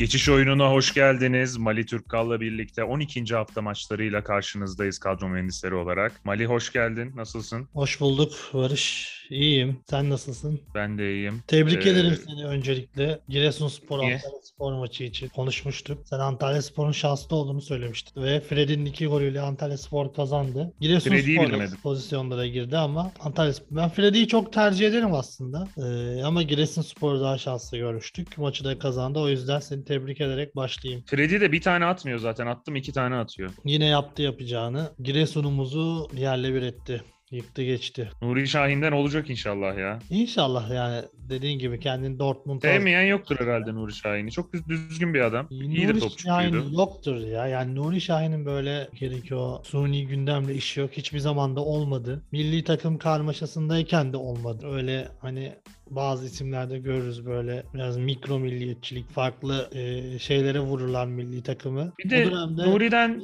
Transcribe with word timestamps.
Geçiş 0.00 0.28
oyununa 0.28 0.70
hoş 0.70 0.94
geldiniz. 0.94 1.56
Mali 1.56 1.86
Türkkal'la 1.86 2.40
birlikte 2.40 2.84
12. 2.84 3.24
hafta 3.34 3.62
maçlarıyla 3.62 4.24
karşınızdayız 4.24 4.98
kadro 4.98 5.28
mühendisleri 5.28 5.74
olarak. 5.74 6.24
Mali 6.24 6.46
hoş 6.46 6.72
geldin. 6.72 7.12
Nasılsın? 7.14 7.68
Hoş 7.72 8.00
bulduk 8.00 8.32
Barış. 8.54 9.19
İyiyim. 9.30 9.80
Sen 9.90 10.10
nasılsın? 10.10 10.60
Ben 10.74 10.98
de 10.98 11.14
iyiyim. 11.14 11.42
Tebrik 11.46 11.86
Ee, 11.86 11.90
ederim 11.90 12.18
seni 12.28 12.44
öncelikle. 12.46 13.20
Giresunspor? 13.28 13.98
Antalya 13.98 14.20
Spor 14.42 14.72
maçı 14.72 15.04
için 15.04 15.28
konuşmuştuk. 15.28 15.98
Sen 16.04 16.18
Antalya 16.18 16.62
Spor'un 16.62 16.92
şanslı 16.92 17.36
olduğunu 17.36 17.60
söylemiştin. 17.62 18.22
Ve 18.22 18.40
Fred'in 18.40 18.84
iki 18.84 19.06
golüyle 19.06 19.40
Antalya 19.40 19.78
Spor 19.78 20.14
kazandı. 20.14 20.72
Giresunspor 20.80 21.76
pozisyonlara 21.82 22.46
girdi 22.46 22.76
ama 22.76 23.12
Antalya 23.20 23.52
Spor. 23.52 23.76
Ben 23.76 23.88
Freddy'yi 23.88 24.28
çok 24.28 24.52
tercih 24.52 24.88
ederim 24.88 25.14
aslında. 25.14 25.68
Ee, 25.78 26.22
ama 26.22 26.42
Giresunspor'u 26.42 27.20
daha 27.20 27.38
şanslı 27.38 27.78
görmüştük. 27.78 28.38
Maçı 28.38 28.64
da 28.64 28.78
kazandı. 28.78 29.18
O 29.18 29.28
yüzden 29.28 29.60
seni 29.60 29.84
tebrik 29.84 30.20
ederek 30.20 30.56
başlayayım. 30.56 31.04
Freddy 31.06 31.40
de 31.40 31.52
bir 31.52 31.60
tane 31.60 31.84
atmıyor 31.84 32.18
zaten. 32.18 32.46
Attım 32.46 32.76
iki 32.76 32.92
tane 32.92 33.16
atıyor. 33.16 33.50
Yine 33.64 33.86
yaptı 33.86 34.22
yapacağını. 34.22 34.90
Giresun'umuzu 35.02 36.08
yerle 36.16 36.54
bir 36.54 36.62
etti. 36.62 37.02
Yıktı 37.30 37.62
geçti. 37.62 38.10
Nuri 38.22 38.48
Şahin'den 38.48 38.92
olacak 38.92 39.30
inşallah 39.30 39.78
ya. 39.78 39.98
İnşallah 40.10 40.70
yani 40.74 41.02
dediğin 41.28 41.58
gibi 41.58 41.80
kendini 41.80 42.18
Dortmund'a 42.18 42.60
Sevmeyen 42.68 43.02
yoktur 43.02 43.36
herhalde 43.40 43.74
Nuri 43.74 43.92
Şahin'i. 43.92 44.30
Çok 44.32 44.52
düz- 44.52 44.68
düzgün 44.68 45.14
bir 45.14 45.20
adam. 45.20 45.46
İyi 45.50 45.88
de 45.88 45.92
Nuri 45.92 46.00
topçuydu. 46.00 46.28
Şahin 46.28 46.72
yoktur 46.72 47.16
ya. 47.26 47.46
Yani 47.46 47.74
Nuri 47.74 48.00
Şahin'in 48.00 48.46
böyle 48.46 48.88
gerekiyor 48.94 49.64
suni 49.64 50.06
gündemle 50.06 50.54
işi 50.54 50.80
yok. 50.80 50.90
Hiçbir 50.92 51.18
zaman 51.18 51.56
da 51.56 51.60
olmadı. 51.60 52.22
Milli 52.32 52.64
takım 52.64 52.98
karmaşasındayken 52.98 54.12
de 54.12 54.16
olmadı. 54.16 54.66
Öyle 54.72 55.08
hani 55.20 55.52
bazı 55.90 56.26
isimlerde 56.26 56.78
görürüz 56.78 57.26
böyle 57.26 57.62
biraz 57.74 57.96
mikro 57.96 58.38
milliyetçilik, 58.38 59.10
farklı 59.10 59.70
e, 59.74 60.18
şeylere 60.18 60.60
vururlar 60.60 61.06
milli 61.06 61.42
takımı. 61.42 61.92
Bir 62.04 62.10
de 62.10 62.28
o 62.28 62.56
Nuri'den 62.56 63.22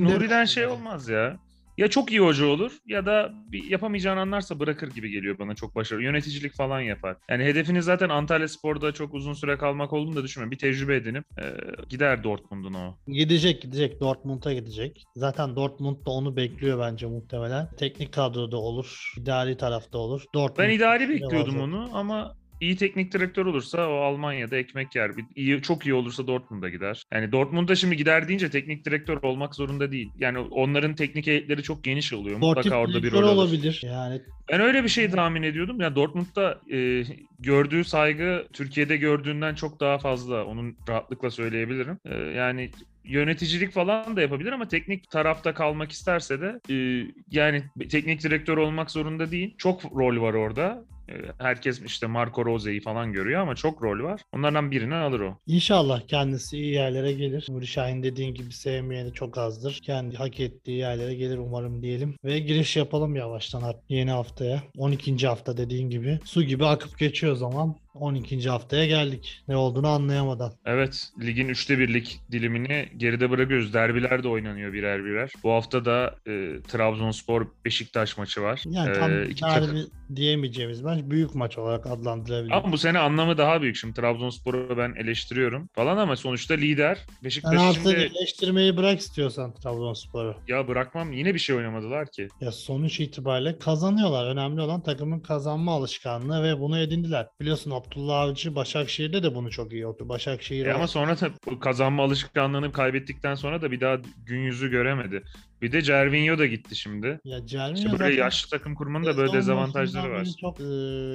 Nuri'den 0.00 0.44
şey 0.44 0.66
olmaz 0.66 1.08
ya. 1.08 1.36
Ya 1.78 1.88
çok 1.88 2.10
iyi 2.10 2.20
hoca 2.20 2.46
olur 2.46 2.72
ya 2.86 3.06
da 3.06 3.32
bir 3.52 3.70
yapamayacağını 3.70 4.20
anlarsa 4.20 4.60
bırakır 4.60 4.88
gibi 4.90 5.10
geliyor 5.10 5.38
bana 5.38 5.54
çok 5.54 5.74
başarılı. 5.74 6.04
Yöneticilik 6.04 6.56
falan 6.56 6.80
yapar. 6.80 7.16
Yani 7.30 7.44
hedefiniz 7.44 7.84
zaten 7.84 8.08
Antalya 8.08 8.48
Spor'da 8.48 8.92
çok 8.92 9.14
uzun 9.14 9.32
süre 9.32 9.58
kalmak 9.58 9.92
olduğunu 9.92 10.16
da 10.16 10.24
düşünmüyorum. 10.24 10.50
Bir 10.50 10.58
tecrübe 10.58 10.96
edinip 10.96 11.24
e, 11.38 11.44
gider 11.88 12.24
Dortmund'un 12.24 12.74
o. 12.74 12.96
Gidecek 13.06 13.62
gidecek 13.62 14.00
Dortmund'a 14.00 14.52
gidecek. 14.52 15.06
Zaten 15.16 15.56
Dortmund 15.56 16.06
da 16.06 16.10
onu 16.10 16.36
bekliyor 16.36 16.78
bence 16.78 17.06
muhtemelen. 17.06 17.68
Teknik 17.78 18.12
kadroda 18.12 18.56
olur, 18.56 19.12
idari 19.18 19.56
tarafta 19.56 19.98
olur. 19.98 20.24
Dortmund 20.34 20.68
Ben 20.68 20.74
idari 20.74 21.08
bekliyordum 21.08 21.60
onu 21.60 21.90
ama 21.92 22.39
iyi 22.60 22.76
teknik 22.76 23.12
direktör 23.12 23.46
olursa 23.46 23.88
o 23.88 23.94
Almanya'da 23.94 24.56
ekmek 24.56 24.96
yer. 24.96 25.16
Bir- 25.16 25.24
iyi, 25.36 25.62
çok 25.62 25.86
iyi 25.86 25.94
olursa 25.94 26.26
Dortmund'a 26.26 26.68
gider. 26.68 27.02
Yani 27.12 27.32
Dortmund'a 27.32 27.74
şimdi 27.74 27.96
gider 27.96 28.28
deyince 28.28 28.50
teknik 28.50 28.84
direktör 28.84 29.22
olmak 29.22 29.54
zorunda 29.54 29.92
değil. 29.92 30.10
Yani 30.18 30.38
onların 30.38 30.94
teknik 30.94 31.26
heyetleri 31.26 31.62
çok 31.62 31.84
geniş 31.84 32.12
oluyor. 32.12 32.36
Sportif 32.36 32.64
Mutlaka 32.64 32.78
orada 32.86 33.02
bir 33.02 33.12
rol 33.12 33.22
alır. 33.22 33.32
olabilir. 33.36 33.82
Yani 33.84 34.20
Ben 34.52 34.60
öyle 34.60 34.84
bir 34.84 34.88
şey 34.88 35.10
tahmin 35.10 35.42
ediyordum. 35.42 35.80
Ya 35.80 35.96
Dortmund'da 35.96 36.60
e, 36.72 37.04
gördüğü 37.38 37.84
saygı 37.84 38.46
Türkiye'de 38.52 38.96
gördüğünden 38.96 39.54
çok 39.54 39.80
daha 39.80 39.98
fazla. 39.98 40.44
Onun 40.44 40.76
rahatlıkla 40.88 41.30
söyleyebilirim. 41.30 41.98
E, 42.04 42.14
yani 42.14 42.70
yöneticilik 43.04 43.72
falan 43.72 44.16
da 44.16 44.20
yapabilir 44.22 44.52
ama 44.52 44.68
teknik 44.68 45.10
tarafta 45.10 45.54
kalmak 45.54 45.92
isterse 45.92 46.40
de 46.40 46.60
e, 46.74 47.06
yani 47.30 47.62
teknik 47.90 48.22
direktör 48.22 48.56
olmak 48.56 48.90
zorunda 48.90 49.30
değil. 49.30 49.54
Çok 49.58 49.84
rol 49.84 50.20
var 50.22 50.34
orada. 50.34 50.84
E, 51.10 51.14
herkes 51.38 51.82
işte 51.82 52.06
Marco 52.06 52.44
Rose'yi 52.44 52.80
falan 52.80 53.12
görüyor 53.12 53.40
ama 53.40 53.54
çok 53.54 53.82
rol 53.82 54.04
var. 54.04 54.20
Onlardan 54.32 54.70
birini 54.70 54.94
alır 54.94 55.20
o. 55.20 55.38
İnşallah 55.46 56.00
kendisi 56.06 56.56
iyi 56.58 56.72
yerlere 56.72 57.12
gelir. 57.12 57.46
Nuri 57.50 57.66
Şahin 57.66 58.02
dediğin 58.02 58.34
gibi 58.34 58.52
sevmeyeni 58.52 59.12
çok 59.12 59.38
azdır. 59.38 59.78
Kendi 59.82 60.16
hak 60.16 60.40
ettiği 60.40 60.78
yerlere 60.78 61.14
gelir 61.14 61.38
umarım 61.38 61.82
diyelim. 61.82 62.16
Ve 62.24 62.38
giriş 62.38 62.76
yapalım 62.76 63.16
yavaştan 63.16 63.62
yeni 63.88 64.10
haftaya. 64.10 64.62
12. 64.78 65.26
hafta 65.26 65.56
dediğin 65.56 65.90
gibi. 65.90 66.18
Su 66.24 66.42
gibi 66.42 66.66
akıp 66.66 66.98
geçiyor 66.98 67.36
zaman. 67.36 67.76
12. 68.00 68.48
haftaya 68.50 68.86
geldik. 68.86 69.42
Ne 69.48 69.56
olduğunu 69.56 69.88
anlayamadan. 69.88 70.52
Evet, 70.64 71.08
ligin 71.20 71.48
üçte 71.48 71.78
birlik 71.78 72.20
dilimini 72.32 72.88
geride 72.96 73.30
bırakıyoruz. 73.30 73.74
Derbiler 73.74 74.22
de 74.22 74.28
oynanıyor 74.28 74.72
birer 74.72 75.04
birer. 75.04 75.30
Bu 75.44 75.50
hafta 75.52 75.84
da 75.84 76.14
e, 76.26 76.62
Trabzonspor 76.68 77.46
Beşiktaş 77.64 78.18
maçı 78.18 78.42
var. 78.42 78.62
Yani 78.66 78.92
tam 78.98 79.10
E, 79.12 79.26
iki 79.26 79.40
takım- 79.40 79.68
derbi 79.76 79.84
diyemeyeceğimiz 80.16 80.82
maç 80.82 81.00
büyük 81.04 81.34
maç 81.34 81.58
olarak 81.58 81.86
adlandırabiliriz. 81.86 82.52
Ama 82.64 82.72
bu 82.72 82.78
sene 82.78 82.98
anlamı 82.98 83.38
daha 83.38 83.62
büyük. 83.62 83.76
Şimdi 83.76 83.94
Trabzonspor'u 83.94 84.76
ben 84.78 84.94
eleştiriyorum 85.04 85.68
falan 85.74 85.96
ama 85.96 86.16
sonuçta 86.16 86.54
lider. 86.54 86.96
Sen 86.96 87.24
Beşiktaş 87.24 87.60
artık 87.60 87.82
şimdi 87.82 87.94
eleştirmeyi 88.16 88.76
bırak 88.76 89.00
istiyorsan 89.00 89.54
Trabzonspor'u. 89.54 90.34
ya 90.48 90.68
bırakmam 90.68 91.12
yine 91.12 91.34
bir 91.34 91.38
şey 91.38 91.56
oynamadılar 91.56 92.10
ki. 92.10 92.28
Ya 92.40 92.52
sonuç 92.52 93.00
itibariyle 93.00 93.58
kazanıyorlar. 93.58 94.26
Önemli 94.30 94.60
olan 94.60 94.82
takımın 94.82 95.20
kazanma 95.20 95.72
alışkanlığı 95.72 96.42
ve 96.42 96.60
bunu 96.60 96.78
edindiler. 96.78 97.26
Biliyorsun 97.40 97.70
Abdullah 97.90 98.20
Avcı 98.20 98.54
Başakşehir'de 98.54 99.22
de 99.22 99.34
bunu 99.34 99.50
çok 99.50 99.72
iyi 99.72 99.80
yaptı. 99.80 100.08
Başakşehir 100.08 100.66
E 100.66 100.74
ama 100.74 100.86
sonra 100.86 101.20
da 101.20 101.30
bu 101.50 101.60
kazanma 101.60 102.04
alışkanlığını 102.04 102.72
kaybettikten 102.72 103.34
sonra 103.34 103.62
da 103.62 103.70
bir 103.70 103.80
daha 103.80 103.98
gün 104.26 104.40
yüzü 104.40 104.70
göremedi. 104.70 105.22
Bir 105.62 105.72
de 105.72 105.82
Cervinho 105.82 106.38
da 106.38 106.46
gitti 106.46 106.76
şimdi. 106.76 107.20
ya 107.24 107.46
Cervinho 107.46 107.78
İşte 107.78 107.98
böyle 107.98 108.14
yaşlı 108.14 108.50
takım 108.50 108.74
kurmanın 108.74 109.06
da 109.06 109.16
böyle 109.16 109.32
dezavantajları 109.32 110.12
var. 110.12 110.28
Çok 110.40 110.60
e, 110.60 110.64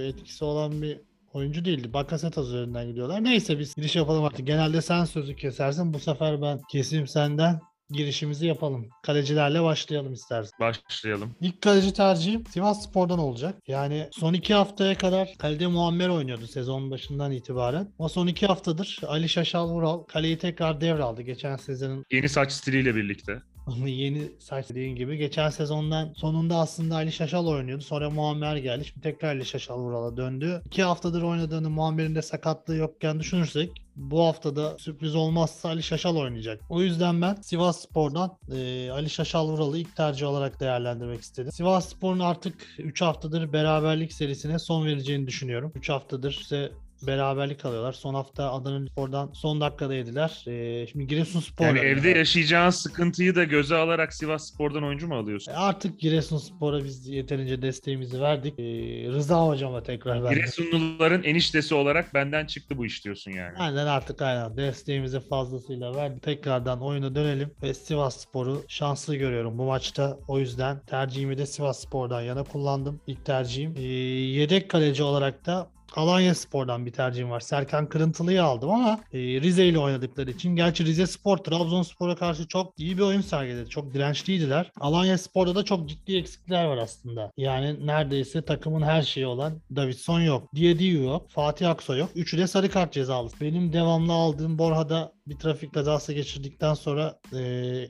etkisi 0.07 0.45
olan 0.45 0.81
bir 0.81 0.97
oyuncu 1.33 1.65
değildi. 1.65 1.93
Bakasetas 1.93 2.47
üzerinden 2.47 2.87
gidiyorlar. 2.87 3.23
Neyse 3.23 3.59
biz 3.59 3.75
giriş 3.75 3.95
yapalım 3.95 4.23
artık. 4.23 4.47
Genelde 4.47 4.81
sen 4.81 5.05
sözü 5.05 5.35
kesersin. 5.35 5.93
Bu 5.93 5.99
sefer 5.99 6.41
ben 6.41 6.61
keseyim 6.69 7.07
senden. 7.07 7.59
Girişimizi 7.91 8.47
yapalım. 8.47 8.89
Kalecilerle 9.03 9.63
başlayalım 9.63 10.13
istersen. 10.13 10.59
Başlayalım. 10.59 11.35
İlk 11.41 11.61
kaleci 11.61 11.93
tercihim 11.93 12.45
Sivas 12.45 12.89
Spor'dan 12.89 13.19
olacak. 13.19 13.55
Yani 13.67 14.09
son 14.11 14.33
iki 14.33 14.53
haftaya 14.53 14.97
kadar 14.97 15.33
kalede 15.37 15.67
Muammer 15.67 16.09
oynuyordu 16.09 16.47
sezon 16.47 16.91
başından 16.91 17.31
itibaren. 17.31 17.93
Ama 17.99 18.09
son 18.09 18.27
iki 18.27 18.47
haftadır 18.47 18.99
Ali 19.07 19.29
Şaşal 19.29 19.69
Vural 19.69 20.03
kaleyi 20.03 20.37
tekrar 20.37 20.81
devraldı. 20.81 21.21
Geçen 21.21 21.55
sezonun 21.55 22.05
Yeni 22.11 22.29
saç 22.29 22.51
stiliyle 22.51 22.95
birlikte. 22.95 23.41
Ama 23.67 23.89
yeni 23.89 24.31
saç 24.39 24.69
dediğin 24.69 24.95
gibi. 24.95 25.17
Geçen 25.17 25.49
sezondan 25.49 26.13
sonunda 26.13 26.55
aslında 26.55 26.95
Ali 26.95 27.11
Şaşal 27.11 27.47
oynuyordu. 27.47 27.83
Sonra 27.83 28.09
Muammer 28.09 28.55
geldi. 28.55 28.85
Şimdi 28.85 29.01
tekrar 29.01 29.35
Ali 29.35 29.45
Şaşal 29.45 29.79
Vural'a 29.79 30.17
döndü. 30.17 30.61
İki 30.65 30.83
haftadır 30.83 31.21
oynadığını 31.21 31.69
Muammer'in 31.69 32.15
de 32.15 32.21
sakatlığı 32.21 32.75
yokken 32.75 33.19
düşünürsek 33.19 33.71
bu 33.95 34.23
haftada 34.23 34.77
sürpriz 34.79 35.15
olmazsa 35.15 35.69
Ali 35.69 35.83
Şaşal 35.83 36.15
oynayacak. 36.15 36.61
O 36.69 36.81
yüzden 36.81 37.21
ben 37.21 37.35
Sivas 37.35 37.81
Spor'dan 37.81 38.37
e, 38.55 38.89
Ali 38.91 39.09
Şaşal 39.09 39.47
Vural'ı 39.47 39.77
ilk 39.77 39.95
tercih 39.95 40.27
olarak 40.27 40.59
değerlendirmek 40.59 41.21
istedim. 41.21 41.51
Sivas 41.51 41.89
Spor'un 41.89 42.19
artık 42.19 42.67
3 42.79 43.01
haftadır 43.01 43.53
beraberlik 43.53 44.13
serisine 44.13 44.59
son 44.59 44.85
vereceğini 44.85 45.27
düşünüyorum. 45.27 45.71
3 45.75 45.89
haftadır 45.89 46.39
ise 46.41 46.71
beraberlik 47.07 47.65
alıyorlar. 47.65 47.93
Son 47.93 48.13
hafta 48.13 48.51
Adana 48.53 48.87
Spor'dan 48.87 49.31
son 49.33 49.61
dakikada 49.61 49.93
yediler. 49.93 50.43
E, 50.47 50.87
şimdi 50.87 51.07
Giresunspor 51.07 51.65
Yani 51.65 51.79
evde 51.79 52.09
yaşayacağın 52.09 52.69
sıkıntıyı 52.69 53.35
da 53.35 53.43
göze 53.43 53.75
alarak 53.75 54.13
Sivas 54.13 54.47
Spor'dan 54.53 54.83
oyuncu 54.83 55.07
mu 55.07 55.15
alıyorsun? 55.15 55.51
E, 55.51 55.55
Artık 55.55 55.99
Giresunspor'a 55.99 56.83
biz 56.83 57.07
yeterince 57.07 57.61
desteğimizi 57.61 58.21
verdik. 58.21 58.59
E, 58.59 58.63
Rıza 59.11 59.47
hocama 59.47 59.83
tekrar 59.83 60.23
verdik. 60.23 60.37
Giresunluların 60.37 61.23
eniştesi 61.23 61.75
olarak 61.75 62.13
benden 62.13 62.45
çıktı 62.45 62.77
bu 62.77 62.85
iş 62.85 63.05
diyorsun 63.05 63.31
yani. 63.31 63.57
Aynen 63.57 63.85
artık 63.87 64.21
aynen 64.21 64.57
desteğimizi 64.57 65.19
fazlasıyla 65.19 65.95
verdik. 65.95 66.23
Tekrardan 66.23 66.81
oyuna 66.81 67.15
dönelim 67.15 67.51
ve 67.63 67.73
Sivas 67.73 68.17
Spor'u 68.17 68.63
şanslı 68.67 69.15
görüyorum 69.15 69.57
bu 69.57 69.63
maçta. 69.65 70.17
O 70.27 70.39
yüzden 70.39 70.79
tercihimi 70.87 71.37
de 71.37 71.45
Sivas 71.45 71.79
Spor'dan 71.79 72.21
yana 72.21 72.43
kullandım. 72.43 73.01
İlk 73.07 73.25
tercihim. 73.25 73.73
E, 73.77 73.81
yedek 73.81 74.69
kaleci 74.69 75.03
olarak 75.03 75.45
da 75.45 75.67
Alanya 75.95 76.35
Spor'dan 76.35 76.85
bir 76.85 76.91
tercihim 76.91 77.29
var. 77.29 77.39
Serkan 77.39 77.89
Kırıntılı'yı 77.89 78.43
aldım 78.43 78.69
ama 78.69 78.99
e, 79.13 79.17
Rize 79.19 79.65
ile 79.65 79.79
oynadıkları 79.79 80.31
için. 80.31 80.55
Gerçi 80.55 80.85
Rize 80.85 81.07
Spor 81.07 81.37
Trabzonspor'a 81.37 82.15
karşı 82.15 82.47
çok 82.47 82.79
iyi 82.79 82.97
bir 82.97 83.03
oyun 83.03 83.21
sergiledi. 83.21 83.69
Çok 83.69 83.93
dirençliydiler. 83.93 84.71
Alanya 84.79 85.17
Spor'da 85.17 85.55
da 85.55 85.65
çok 85.65 85.89
ciddi 85.89 86.17
eksikler 86.17 86.65
var 86.65 86.77
aslında. 86.77 87.31
Yani 87.37 87.87
neredeyse 87.87 88.41
takımın 88.41 88.81
her 88.81 89.01
şeyi 89.01 89.27
olan 89.27 89.61
Davidson 89.75 90.21
yok. 90.21 90.55
Diediu 90.55 91.03
yok. 91.03 91.29
Fatih 91.29 91.69
Aksoy 91.69 91.99
yok. 91.99 92.09
Üçü 92.15 92.37
de 92.37 92.47
sarı 92.47 92.69
kart 92.69 92.93
cezalı. 92.93 93.29
Benim 93.41 93.73
devamlı 93.73 94.13
aldığım 94.13 94.59
Borha'da 94.59 95.14
bir 95.27 95.35
trafik 95.35 95.73
kazası 95.73 96.13
geçirdikten 96.13 96.73
sonra 96.73 97.19
e, 97.33 97.39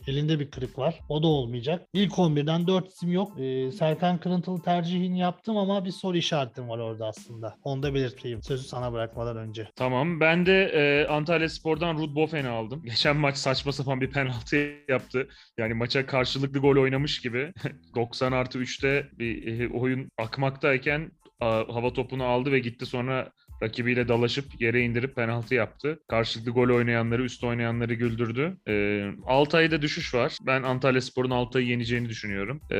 elinde 0.07 0.39
bir 0.39 0.51
kırık 0.51 0.79
var. 0.79 0.99
O 1.09 1.23
da 1.23 1.27
olmayacak. 1.27 1.87
İlk 1.93 2.19
11'den 2.19 2.67
4 2.67 2.87
isim 2.87 3.11
yok. 3.11 3.39
E, 3.39 3.71
Serkan 3.71 4.17
Kırıntılı 4.17 4.61
tercihini 4.61 5.19
yaptım 5.19 5.57
ama 5.57 5.85
bir 5.85 5.91
soru 5.91 6.17
işaretim 6.17 6.69
var 6.69 6.79
orada 6.79 7.07
aslında. 7.07 7.55
Onu 7.63 7.83
da 7.83 7.93
belirteyim. 7.93 8.43
Sözü 8.43 8.63
sana 8.63 8.93
bırakmadan 8.93 9.37
önce. 9.37 9.67
Tamam. 9.75 10.19
Ben 10.19 10.45
de 10.45 10.63
e, 10.63 11.07
Antalya 11.07 11.49
Spor'dan 11.49 11.97
Ruud 11.97 12.15
Boffen'i 12.15 12.47
aldım. 12.47 12.81
Geçen 12.85 13.17
maç 13.17 13.37
saçma 13.37 13.71
sapan 13.71 14.01
bir 14.01 14.11
penaltı 14.11 14.73
yaptı. 14.89 15.27
Yani 15.57 15.73
maça 15.73 16.05
karşılıklı 16.05 16.59
gol 16.59 16.77
oynamış 16.77 17.21
gibi. 17.21 17.53
90 17.95 18.31
artı 18.31 18.59
3'te 18.59 19.07
bir 19.19 19.59
e, 19.59 19.69
oyun 19.69 20.09
akmaktayken 20.17 21.11
hava 21.39 21.93
topunu 21.93 22.23
aldı 22.23 22.51
ve 22.51 22.59
gitti 22.59 22.85
sonra 22.85 23.31
rakibiyle 23.65 24.07
dalaşıp 24.07 24.61
yere 24.61 24.81
indirip 24.81 25.15
penaltı 25.15 25.55
yaptı. 25.55 25.99
Karşılıklı 26.07 26.51
gol 26.51 26.69
oynayanları, 26.69 27.23
üst 27.23 27.43
oynayanları 27.43 27.93
güldürdü. 27.93 28.57
Ee, 28.67 29.11
Altay'da 29.25 29.81
düşüş 29.81 30.13
var. 30.13 30.37
Ben 30.47 30.63
Antalya 30.63 31.01
Spor'un 31.01 31.29
Altay'ı 31.29 31.67
yeneceğini 31.67 32.09
düşünüyorum. 32.09 32.61
Ee, 32.71 32.77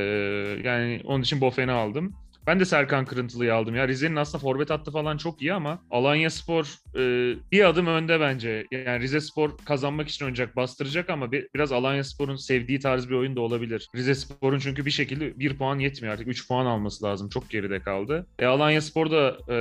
yani 0.64 1.02
onun 1.04 1.24
için 1.24 1.42
Bofen'i 1.42 1.72
aldım. 1.72 2.14
Ben 2.47 2.59
de 2.59 2.65
Serkan 2.65 3.06
Kırıntılı'yı 3.06 3.56
aldım 3.56 3.75
ya. 3.75 3.88
Rize'nin 3.88 4.15
aslında 4.15 4.42
forvet 4.42 4.69
hattı 4.69 4.92
falan 4.92 5.18
çok 5.18 5.42
iyi 5.42 5.53
ama 5.53 5.80
Alanya 5.92 6.30
Spor 6.30 6.65
e, 6.95 7.36
bir 7.51 7.69
adım 7.69 7.88
önde 7.88 8.19
bence. 8.19 8.65
Yani 8.71 9.00
Rize 9.00 9.21
Spor 9.21 9.51
kazanmak 9.65 10.07
için 10.07 10.25
oynayacak, 10.25 10.56
bastıracak 10.56 11.09
ama 11.09 11.31
bir, 11.31 11.47
biraz 11.56 11.71
Alanya 11.71 12.03
Spor'un 12.03 12.36
sevdiği 12.36 12.80
tarz 12.80 13.09
bir 13.09 13.15
oyun 13.15 13.36
da 13.36 13.42
olabilir. 13.42 13.88
Rize 13.95 14.15
Spor'un 14.15 14.59
çünkü 14.59 14.86
bir 14.86 14.92
şekilde 14.92 15.39
bir 15.39 15.57
puan 15.57 15.80
yetmiyor 15.80 16.13
artık. 16.13 16.27
3 16.27 16.47
puan 16.47 16.65
alması 16.65 17.06
lazım. 17.06 17.30
Çok 17.30 17.50
geride 17.50 17.80
kaldı. 17.80 18.27
E, 18.39 18.45
Alanya 18.45 18.81
Spor 18.81 19.12
da 19.12 19.38
e, 19.50 19.56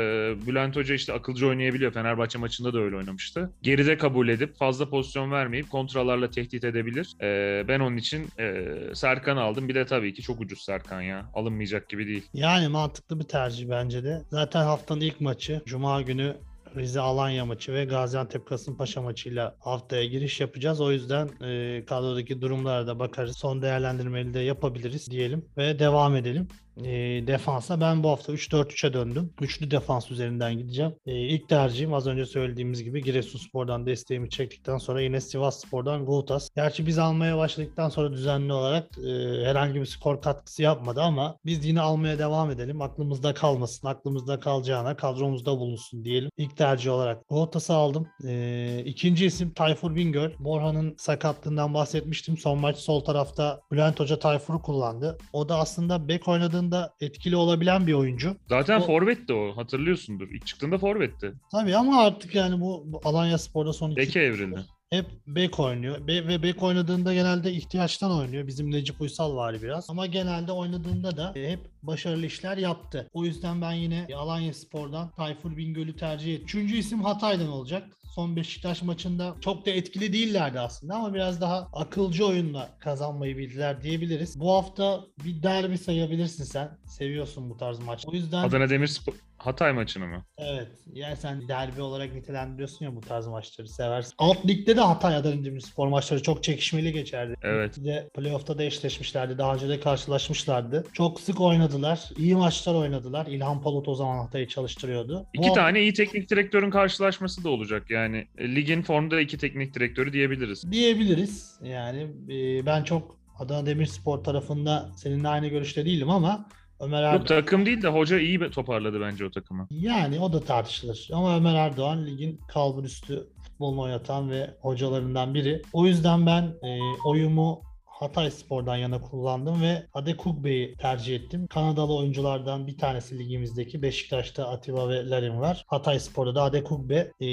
Bülent 0.46 0.76
Hoca 0.76 0.94
işte 0.94 1.12
akılcı 1.12 1.48
oynayabiliyor. 1.48 1.92
Fenerbahçe 1.92 2.38
maçında 2.38 2.72
da 2.72 2.78
öyle 2.78 2.96
oynamıştı. 2.96 3.50
Geride 3.62 3.98
kabul 3.98 4.28
edip 4.28 4.56
fazla 4.56 4.90
pozisyon 4.90 5.32
vermeyip 5.32 5.70
kontralarla 5.70 6.30
tehdit 6.30 6.64
edebilir. 6.64 7.14
E, 7.22 7.64
ben 7.68 7.80
onun 7.80 7.96
için 7.96 8.28
e, 8.38 8.64
Serkan 8.94 9.36
aldım. 9.36 9.68
Bir 9.68 9.74
de 9.74 9.86
tabii 9.86 10.14
ki 10.14 10.22
çok 10.22 10.40
ucuz 10.40 10.64
Serkan 10.64 11.00
ya. 11.00 11.26
Alınmayacak 11.34 11.88
gibi 11.88 12.06
değil. 12.06 12.22
Yani 12.34 12.73
mantıklı 12.74 13.20
bir 13.20 13.24
tercih 13.24 13.70
bence 13.70 14.04
de. 14.04 14.22
Zaten 14.30 14.64
haftanın 14.64 15.00
ilk 15.00 15.20
maçı 15.20 15.62
Cuma 15.66 16.02
günü 16.02 16.36
Rize 16.76 17.00
Alanya 17.00 17.46
maçı 17.46 17.72
ve 17.72 17.84
Gaziantep 17.84 18.46
Kasımpaşa 18.46 19.02
maçıyla 19.02 19.56
haftaya 19.60 20.04
giriş 20.04 20.40
yapacağız. 20.40 20.80
O 20.80 20.92
yüzden 20.92 21.28
e, 21.40 21.84
kadrodaki 21.84 22.40
durumlara 22.40 22.86
da 22.86 22.98
bakarız. 22.98 23.36
Son 23.36 23.62
değerlendirmeli 23.62 24.34
de 24.34 24.40
yapabiliriz 24.40 25.10
diyelim 25.10 25.44
ve 25.56 25.78
devam 25.78 26.16
edelim 26.16 26.48
e, 26.76 27.26
defansa 27.26 27.80
ben 27.80 28.02
bu 28.02 28.08
hafta 28.08 28.32
3-4-3'e 28.32 28.92
döndüm. 28.92 29.30
Üçlü 29.40 29.70
defans 29.70 30.10
üzerinden 30.10 30.58
gideceğim. 30.58 30.94
E, 31.06 31.12
ilk 31.14 31.48
tercihim 31.48 31.94
az 31.94 32.06
önce 32.06 32.26
söylediğimiz 32.26 32.84
gibi 32.84 33.02
Giresunspor'dan 33.02 33.86
desteğimi 33.86 34.30
çektikten 34.30 34.78
sonra 34.78 35.00
yine 35.00 35.20
Sivasspor'dan 35.20 36.06
Goutas. 36.06 36.50
Gerçi 36.56 36.86
biz 36.86 36.98
almaya 36.98 37.38
başladıktan 37.38 37.88
sonra 37.88 38.12
düzenli 38.12 38.52
olarak 38.52 38.98
e, 38.98 39.10
herhangi 39.44 39.80
bir 39.80 39.86
skor 39.86 40.22
katkısı 40.22 40.62
yapmadı 40.62 41.02
ama 41.02 41.36
biz 41.44 41.64
yine 41.64 41.80
almaya 41.80 42.18
devam 42.18 42.50
edelim. 42.50 42.82
Aklımızda 42.82 43.34
kalmasın. 43.34 43.88
Aklımızda 43.88 44.40
kalacağına 44.40 44.96
kadromuzda 44.96 45.58
bulunsun 45.58 46.04
diyelim. 46.04 46.30
İlk 46.36 46.56
tercih 46.56 46.90
olarak 46.90 47.28
Goutas'ı 47.28 47.74
aldım. 47.74 48.08
E, 48.26 48.82
ikinci 48.84 49.26
isim 49.26 49.50
Tayfur 49.50 49.96
Bingöl. 49.96 50.30
Morhan'ın 50.38 50.94
sakatlığından 50.98 51.74
bahsetmiştim. 51.74 52.38
Son 52.38 52.58
maç 52.58 52.76
sol 52.76 53.00
tarafta 53.00 53.60
Bülent 53.72 54.00
Hoca 54.00 54.18
Tayfur'u 54.18 54.62
kullandı. 54.62 55.18
O 55.32 55.48
da 55.48 55.58
aslında 55.58 56.08
bek 56.08 56.28
oynadığı 56.28 56.63
oynadığında 56.64 56.94
etkili 57.00 57.36
olabilen 57.36 57.86
bir 57.86 57.92
oyuncu. 57.92 58.36
Zaten 58.48 58.80
o... 58.80 58.86
forvetti 58.86 59.32
o 59.32 59.56
hatırlıyorsundur. 59.56 60.28
İlk 60.30 60.46
çıktığında 60.46 60.78
forvetti. 60.78 61.32
Tabii 61.52 61.76
ama 61.76 62.02
artık 62.02 62.34
yani 62.34 62.60
bu, 62.60 62.82
bu 62.86 63.00
Alanya 63.04 63.38
Spor'da 63.38 63.72
son 63.72 63.90
iki... 63.90 63.96
Beke 63.96 64.20
evrildi. 64.20 64.60
Hep 64.90 65.06
bek 65.26 65.60
oynuyor. 65.60 66.06
Be 66.06 66.28
ve 66.28 66.42
bek 66.42 66.62
oynadığında 66.62 67.14
genelde 67.14 67.52
ihtiyaçtan 67.52 68.12
oynuyor. 68.18 68.46
Bizim 68.46 68.70
Necip 68.70 69.00
Uysal 69.00 69.36
var 69.36 69.62
biraz. 69.62 69.90
Ama 69.90 70.06
genelde 70.06 70.52
oynadığında 70.52 71.16
da 71.16 71.32
hep 71.34 71.60
başarılı 71.82 72.26
işler 72.26 72.56
yaptı. 72.56 73.08
O 73.12 73.24
yüzden 73.24 73.62
ben 73.62 73.72
yine 73.72 74.06
Alanya 74.16 74.54
Spor'dan 74.54 75.10
Tayfur 75.10 75.56
Bingöl'ü 75.56 75.96
tercih 75.96 76.34
ettim. 76.34 76.44
Üçüncü 76.44 76.76
isim 76.76 77.02
Hatay'dan 77.04 77.48
olacak 77.48 77.88
son 78.14 78.36
Beşiktaş 78.36 78.82
maçında 78.82 79.34
çok 79.40 79.66
da 79.66 79.70
etkili 79.70 80.12
değillerdi 80.12 80.60
aslında 80.60 80.94
ama 80.94 81.14
biraz 81.14 81.40
daha 81.40 81.68
akılcı 81.72 82.26
oyunla 82.26 82.68
kazanmayı 82.78 83.36
bildiler 83.36 83.82
diyebiliriz. 83.82 84.40
Bu 84.40 84.52
hafta 84.52 85.04
bir 85.24 85.42
derbi 85.42 85.78
sayabilirsin 85.78 86.44
sen. 86.44 86.78
Seviyorsun 86.86 87.50
bu 87.50 87.56
tarz 87.56 87.78
maç. 87.78 88.04
O 88.06 88.12
yüzden 88.12 88.42
Adana 88.42 88.70
Demirspor 88.70 89.14
Hatay 89.44 89.72
maçını 89.72 90.06
mı? 90.06 90.24
Evet. 90.38 90.68
Yani 90.92 91.16
sen 91.16 91.48
derbi 91.48 91.82
olarak 91.82 92.14
nitelendiriyorsun 92.14 92.84
ya 92.84 92.96
bu 92.96 93.00
tarz 93.00 93.26
maçları 93.26 93.68
seversin. 93.68 94.14
Alt 94.18 94.46
ligde 94.46 94.76
de 94.76 94.80
Hatay 94.80 95.16
Adana 95.16 95.44
Demirspor 95.44 95.88
maçları 95.88 96.22
çok 96.22 96.42
çekişmeli 96.42 96.92
geçerdi. 96.92 97.34
Evet. 97.42 97.78
Bir 97.78 97.84
de 97.84 98.10
playoff'ta 98.14 98.58
da 98.58 98.62
eşleşmişlerdi. 98.64 99.38
Daha 99.38 99.54
önce 99.54 99.68
de 99.68 99.80
karşılaşmışlardı. 99.80 100.84
Çok 100.92 101.20
sık 101.20 101.40
oynadılar. 101.40 102.10
İyi 102.16 102.36
maçlar 102.36 102.74
oynadılar. 102.74 103.26
İlhan 103.26 103.62
Palut 103.62 103.88
o 103.88 103.94
zaman 103.94 104.18
Hatay'ı 104.18 104.48
çalıştırıyordu. 104.48 105.26
İki 105.34 105.48
bu 105.48 105.52
tane 105.52 105.80
iyi 105.80 105.92
teknik 105.92 106.30
direktörün 106.30 106.70
karşılaşması 106.70 107.44
da 107.44 107.50
olacak 107.50 107.90
yani. 107.90 108.26
E, 108.38 108.54
ligin 108.54 108.82
formda 108.82 109.20
iki 109.20 109.38
teknik 109.38 109.74
direktörü 109.74 110.12
diyebiliriz. 110.12 110.72
Diyebiliriz. 110.72 111.58
Yani 111.62 112.06
e, 112.30 112.66
ben 112.66 112.84
çok 112.84 113.16
Adana 113.38 113.66
Demirspor 113.66 114.24
tarafında 114.24 114.90
seninle 114.96 115.28
aynı 115.28 115.48
görüşte 115.48 115.84
değilim 115.86 116.10
ama 116.10 116.48
Ömer 116.84 117.02
Erdoğan. 117.02 117.18
Yok 117.18 117.26
takım 117.26 117.66
değil 117.66 117.82
de 117.82 117.88
hoca 117.88 118.18
iyi 118.18 118.50
toparladı 118.50 119.00
bence 119.00 119.24
o 119.24 119.30
takımı. 119.30 119.66
Yani 119.70 120.20
o 120.20 120.32
da 120.32 120.40
tartışılır. 120.40 121.08
Ama 121.12 121.36
Ömer 121.36 121.54
Erdoğan 121.54 122.06
ligin 122.06 122.40
kalbur 122.48 122.84
üstü 122.84 123.28
futbolunu 123.42 123.80
oynatan 123.80 124.30
ve 124.30 124.50
hocalarından 124.60 125.34
biri. 125.34 125.62
O 125.72 125.86
yüzden 125.86 126.26
ben 126.26 126.42
e, 126.42 126.78
oyumu 127.06 127.62
Hatay 127.84 128.30
Spor'dan 128.30 128.76
yana 128.76 129.00
kullandım 129.00 129.62
ve 129.62 129.86
Adekugbe'yi 129.94 130.74
tercih 130.76 131.16
ettim. 131.16 131.46
Kanadalı 131.46 131.96
oyunculardan 131.96 132.66
bir 132.66 132.78
tanesi 132.78 133.18
ligimizdeki. 133.18 133.82
Beşiktaş'ta 133.82 134.48
Atiba 134.48 134.88
ve 134.88 135.10
Larin 135.10 135.40
var. 135.40 135.64
Hatay 135.66 136.00
Spor'da 136.00 136.34
da 136.34 136.42
Adekugbe. 136.42 137.12
E, 137.20 137.28